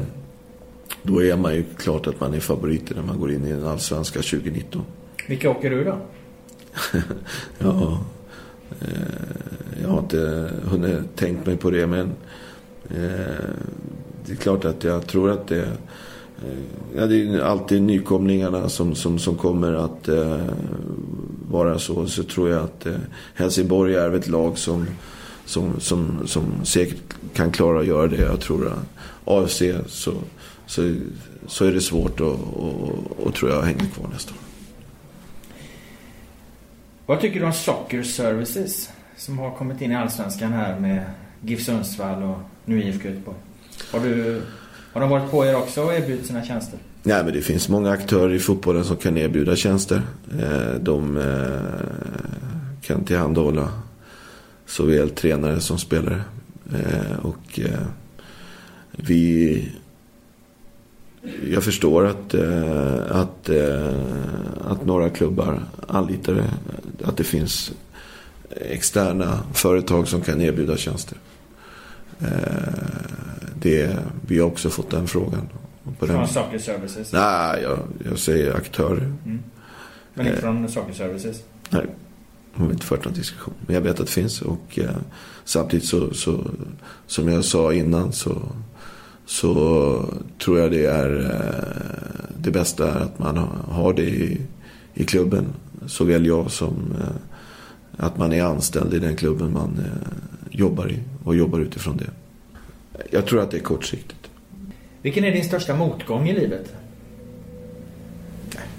[1.03, 3.67] då är man ju klart att man är favoriter när man går in i den
[3.67, 4.83] allsvenska 2019.
[5.29, 5.99] Vilka åker du då?
[7.59, 8.01] ja,
[8.81, 8.89] eh,
[9.83, 12.07] jag har inte hunnit tänkt mig på det men
[12.91, 13.45] eh,
[14.27, 15.69] det är klart att jag tror att det
[16.43, 16.59] Eh,
[16.97, 20.41] ja, det är alltid nykomlingarna som, som, som kommer att eh,
[21.51, 22.07] vara så.
[22.07, 22.95] Så tror jag att eh,
[23.35, 24.87] Helsingborg är ett lag som,
[25.45, 28.17] som, som, som säkert kan klara att göra det.
[28.17, 28.79] Jag tror att
[29.25, 30.13] AFC så,
[30.67, 30.95] så,
[31.47, 34.41] så är det svårt och, och, och tror jag hänger kvar nästa år.
[37.07, 41.05] Vad tycker du om Soccer Services som har kommit in i Allsvenskan här med
[41.41, 43.39] GIF Sundsvall och nu IFK Göteborg?
[43.93, 44.43] Har, du,
[44.93, 46.79] har de varit på er också och erbjudit sina tjänster?
[47.03, 50.03] Nej, men det finns många aktörer i fotbollen som kan erbjuda tjänster.
[50.41, 53.69] Eh, de eh, kan tillhandahålla
[54.67, 56.23] såväl tränare som spelare.
[56.73, 57.61] Eh, och
[58.91, 59.69] vi...
[61.51, 62.35] Jag förstår att,
[63.11, 63.51] att,
[64.65, 66.51] att några klubbar anlitar det.
[67.05, 67.73] Att det finns
[68.51, 71.19] externa företag som kan erbjuda tjänster.
[73.69, 73.97] Det,
[74.27, 75.49] vi har också fått den frågan.
[75.99, 76.29] På från den...
[76.29, 77.13] Soccer Services?
[77.13, 79.13] Nej, jag, jag säger aktörer.
[79.25, 79.39] Mm.
[80.15, 81.43] Men inte från Soccer Services?
[81.71, 81.87] Nej,
[82.55, 83.55] har inte fört någon diskussion.
[83.67, 84.91] Men jag vet att det finns och eh,
[85.45, 86.51] samtidigt så, så,
[87.07, 88.43] som jag sa innan så,
[89.27, 90.15] så
[90.45, 91.91] tror jag det är eh,
[92.39, 93.37] det bästa är att man
[93.71, 94.41] har det i,
[94.95, 95.47] i klubben.
[95.87, 100.09] Såväl jag som eh, att man är anställd i den klubben man eh,
[100.51, 102.11] jobbar i och jobbar utifrån det.
[103.11, 104.31] Jag tror att det är kortsiktigt.
[105.03, 106.75] Vilken är din största motgång i livet?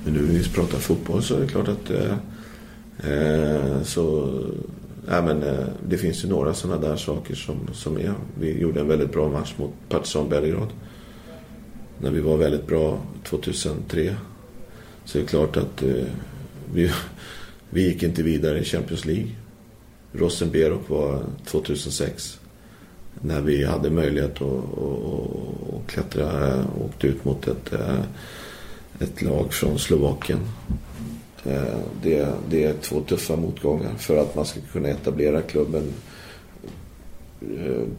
[0.04, 2.16] Men nu vi pratar fotboll så är det klart att eh,
[3.12, 4.34] eh, så,
[5.08, 8.14] ja, men, eh, det finns ju några sådana där saker som, som är.
[8.40, 10.68] Vi gjorde en väldigt bra match mot Partizan Belgrad.
[12.00, 14.16] När vi var väldigt bra 2003.
[15.06, 16.06] Så är det klart att eh,
[16.74, 16.92] vi,
[17.70, 19.28] vi gick inte vidare i Champions League.
[20.14, 22.39] Rosenberg var 2006
[23.22, 24.80] när vi hade möjlighet att, att,
[25.74, 28.00] att klättra och åkte ut mot ett, eh,
[29.00, 30.40] ett lag från Slovakien.
[31.46, 35.94] Eh, det, det är två tuffa motgångar för att man ska kunna etablera klubben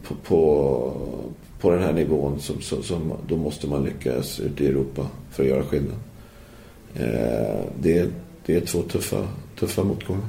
[0.03, 0.93] på, på,
[1.59, 2.39] på den här nivån.
[2.39, 5.97] Som, som, som, då måste man lyckas ute i Europa för att göra skillnad.
[7.79, 8.09] Det,
[8.45, 9.27] det är två tuffa,
[9.59, 10.27] tuffa motgångar.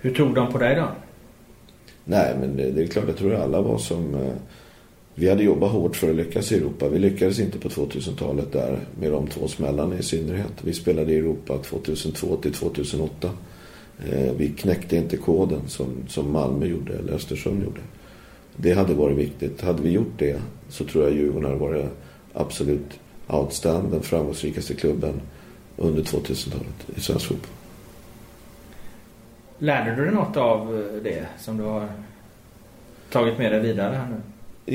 [0.00, 0.88] Hur tog de på dig då?
[2.08, 4.14] Nej, men det, det är klart, jag tror alla var som...
[4.14, 4.34] Eh,
[5.18, 6.88] vi hade jobbat hårt för att lyckas i Europa.
[6.88, 10.52] Vi lyckades inte på 2000-talet där med de två smällarna i synnerhet.
[10.62, 13.30] Vi spelade i Europa 2002 till 2008.
[14.08, 17.80] Eh, vi knäckte inte koden som, som Malmö gjorde eller Östersund gjorde.
[18.56, 19.60] Det hade varit viktigt.
[19.60, 21.86] Hade vi gjort det så tror jag Djurgården hade varit
[22.32, 25.20] absolut outstanding, den framgångsrikaste klubben
[25.76, 27.50] under 2000-talet i svensk fotboll.
[29.58, 31.88] Lärde du dig något av eh, det som du har
[33.10, 34.20] tagit med dig vidare här nu?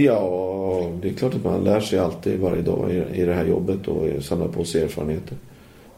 [0.04, 3.88] Ja, det är klart att man lär sig alltid varje dag i, det här jobbet
[3.88, 5.38] och samlar på sig erfarenheter.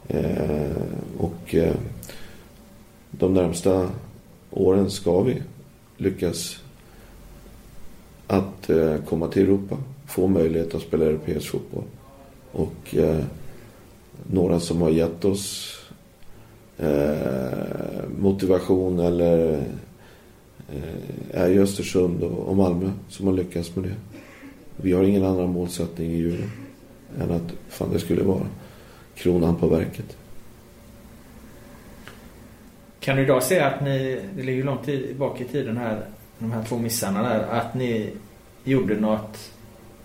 [0.08, 0.76] Eh,
[1.18, 1.74] och eh,
[3.10, 3.90] de närmsta
[4.50, 5.42] åren ska vi
[5.96, 6.62] lyckas
[8.26, 9.76] att eh, komma till Europa,
[10.06, 11.84] få möjlighet att spela europeisk fotboll.
[12.52, 13.24] Och eh,
[14.30, 15.76] några som har gett oss
[16.78, 19.52] eh, motivation eller
[20.68, 23.94] eh, är ju Östersund och, Malmö som har lyckats med det.
[24.76, 26.50] Vi har ingen annan målsättning i julen
[27.20, 28.46] än att fan det skulle vara
[29.14, 30.16] kronan på verket.
[33.00, 36.06] Kan du idag säga att ni, det ligger långt bak i tiden här,
[36.38, 38.10] de här två missarna där, att ni
[38.64, 39.50] gjorde något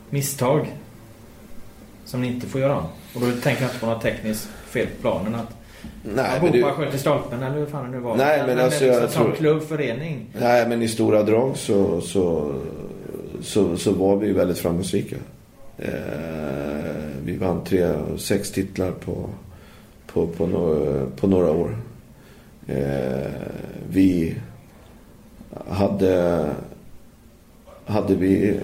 [0.10, 0.76] misstag
[2.06, 2.86] som ni inte får göra om?
[3.16, 5.36] Och då tänker jag inte på något tekniskt fel på planen.
[5.36, 5.59] Att
[6.04, 8.16] Nej, men det, sköt i stolpen eller hur fan det nu var.
[8.18, 10.26] Nej, men alltså, liksom jag som tror- klubb, förening.
[10.40, 12.54] nej, men i stora drag så, så,
[13.42, 15.16] så, så var vi väldigt framgångsrika.
[15.78, 15.90] Eh,
[17.24, 19.30] vi vann tre, sex titlar på,
[20.14, 21.78] på, på, några, på några år.
[22.68, 23.32] Eh,
[23.90, 24.36] vi
[25.70, 26.46] hade,
[27.86, 28.60] hade vi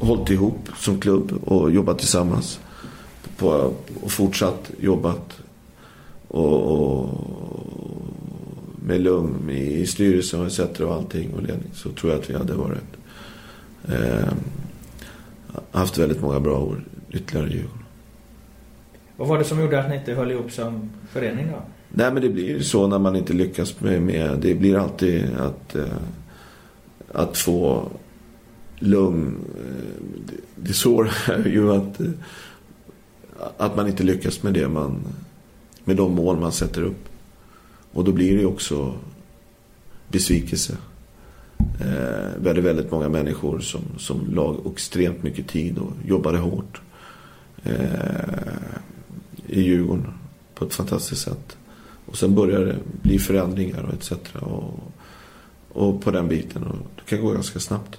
[0.00, 2.60] hållit ihop som klubb och jobbat tillsammans
[3.36, 3.72] på,
[4.02, 5.38] och fortsatt jobbat
[6.28, 7.08] och, och
[8.82, 10.80] med lugn i styrelsen och etc.
[10.80, 12.96] och allting och ledning så tror jag att vi hade varit
[13.88, 14.28] eh,
[15.70, 17.78] haft väldigt många bra år ytterligare i Djurgården.
[19.16, 21.62] Vad var det som gjorde att ni inte höll ihop som förening då?
[21.88, 25.74] Nej men det blir så när man inte lyckas med, med det blir alltid att
[25.74, 25.84] eh,
[27.12, 27.88] att få
[28.78, 29.36] lugn.
[29.58, 32.06] Eh, det, det svåra är ju att eh,
[33.56, 35.00] att man inte lyckas med det man
[35.86, 37.08] med de mål man sätter upp.
[37.92, 38.94] Och då blir det ju också
[40.08, 40.76] besvikelse.
[41.80, 46.80] Eh, hade väldigt många människor som, som lag extremt mycket tid och jobbade hårt.
[47.62, 47.72] Eh,
[49.46, 50.06] I Djurgården
[50.54, 51.56] på ett fantastiskt sätt.
[52.06, 54.12] Och sen börjar det bli förändringar och etc.
[54.34, 54.80] Och,
[55.68, 56.62] och på den biten.
[56.62, 57.98] Och det kan gå ganska snabbt.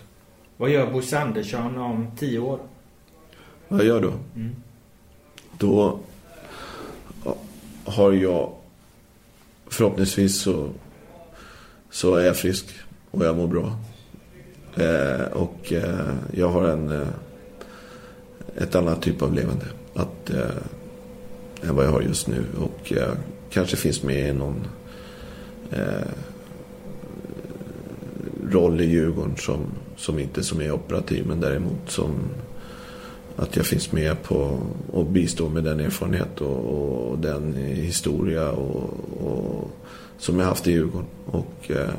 [0.58, 2.60] Vad gör Bosse Andersson om tio år?
[3.68, 4.14] Vad jag gör då?
[4.36, 4.56] Mm.
[5.58, 6.00] Då
[7.88, 8.52] har jag
[9.68, 10.70] förhoppningsvis så,
[11.92, 12.66] så är jag frisk
[13.12, 13.80] och jag mår bra.
[14.76, 17.08] Eh, och eh, jag har en eh,
[18.58, 22.44] ett annat typ av levande att, eh, än vad jag har just nu.
[22.60, 23.14] Och eh,
[23.50, 24.68] kanske finns med i någon
[25.72, 26.08] eh,
[28.52, 29.66] roll i Djurgården som,
[29.96, 32.20] som inte som är operativ men däremot som
[33.38, 34.60] att jag finns med på
[34.92, 39.72] och bistår med den erfarenhet och, och den historia och, och,
[40.18, 41.08] som jag haft i Djurgården.
[41.26, 41.90] Och eh,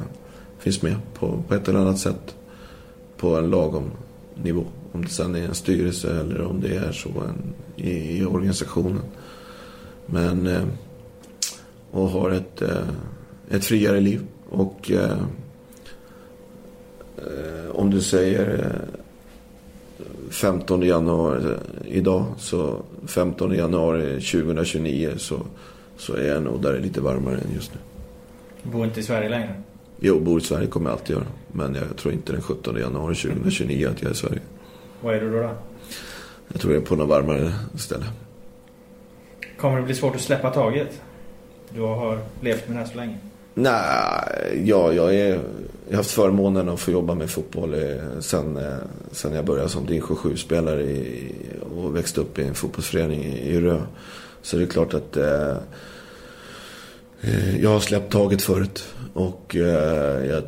[0.59, 2.34] finns med på, på ett eller annat sätt
[3.16, 3.91] på en lagom
[4.34, 4.64] nivå.
[4.93, 9.03] Om det sen är en styrelse eller om det är så en, i, i organisationen.
[10.07, 10.64] Men eh,
[11.91, 12.89] och har ett, eh,
[13.51, 14.20] ett friare liv.
[14.51, 15.18] Och eh,
[17.16, 18.99] eh, om du säger eh,
[20.31, 21.55] 15 januari
[21.85, 25.41] idag så 15 januari 2029 så,
[25.97, 27.81] så är jag nog där det är lite varmare än just nu.
[28.70, 29.62] Bor inte i Sverige längre?
[30.01, 31.26] Jo, bor i Sverige kommer jag alltid göra.
[31.53, 34.41] Men jag tror inte den 17 januari 2029 att jag är i Sverige.
[35.01, 35.39] Vad är du då?
[35.39, 35.51] då?
[36.49, 38.05] Jag tror jag är på något varmare ställe.
[39.57, 41.03] Kommer det bli svårt att släppa taget?
[41.74, 43.18] Du har levt med det här så länge.
[43.55, 45.41] Nej, ja, jag, är, jag
[45.91, 48.77] har haft förmånen att få jobba med fotboll eh, sen, eh,
[49.13, 51.33] sen jag började som division 7-spelare i,
[51.77, 53.81] och växte upp i en fotbollsförening i, i Rö.
[54.43, 55.57] Så det är klart att eh,
[57.21, 58.95] eh, jag har släppt taget förut.
[59.15, 60.43] Och eh,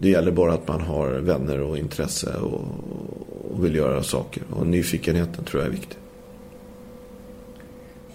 [0.00, 2.60] det gäller bara att man har vänner och intresse och,
[3.50, 4.42] och vill göra saker.
[4.50, 5.98] Och nyfikenheten tror jag är viktig.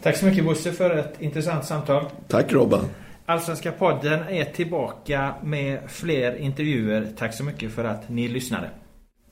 [0.03, 2.05] Tack så mycket Bosse för ett intressant samtal.
[2.27, 2.85] Tack Robban.
[3.25, 7.07] Allsvenska podden är tillbaka med fler intervjuer.
[7.17, 8.69] Tack så mycket för att ni lyssnade.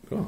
[0.09, 0.25] Bra.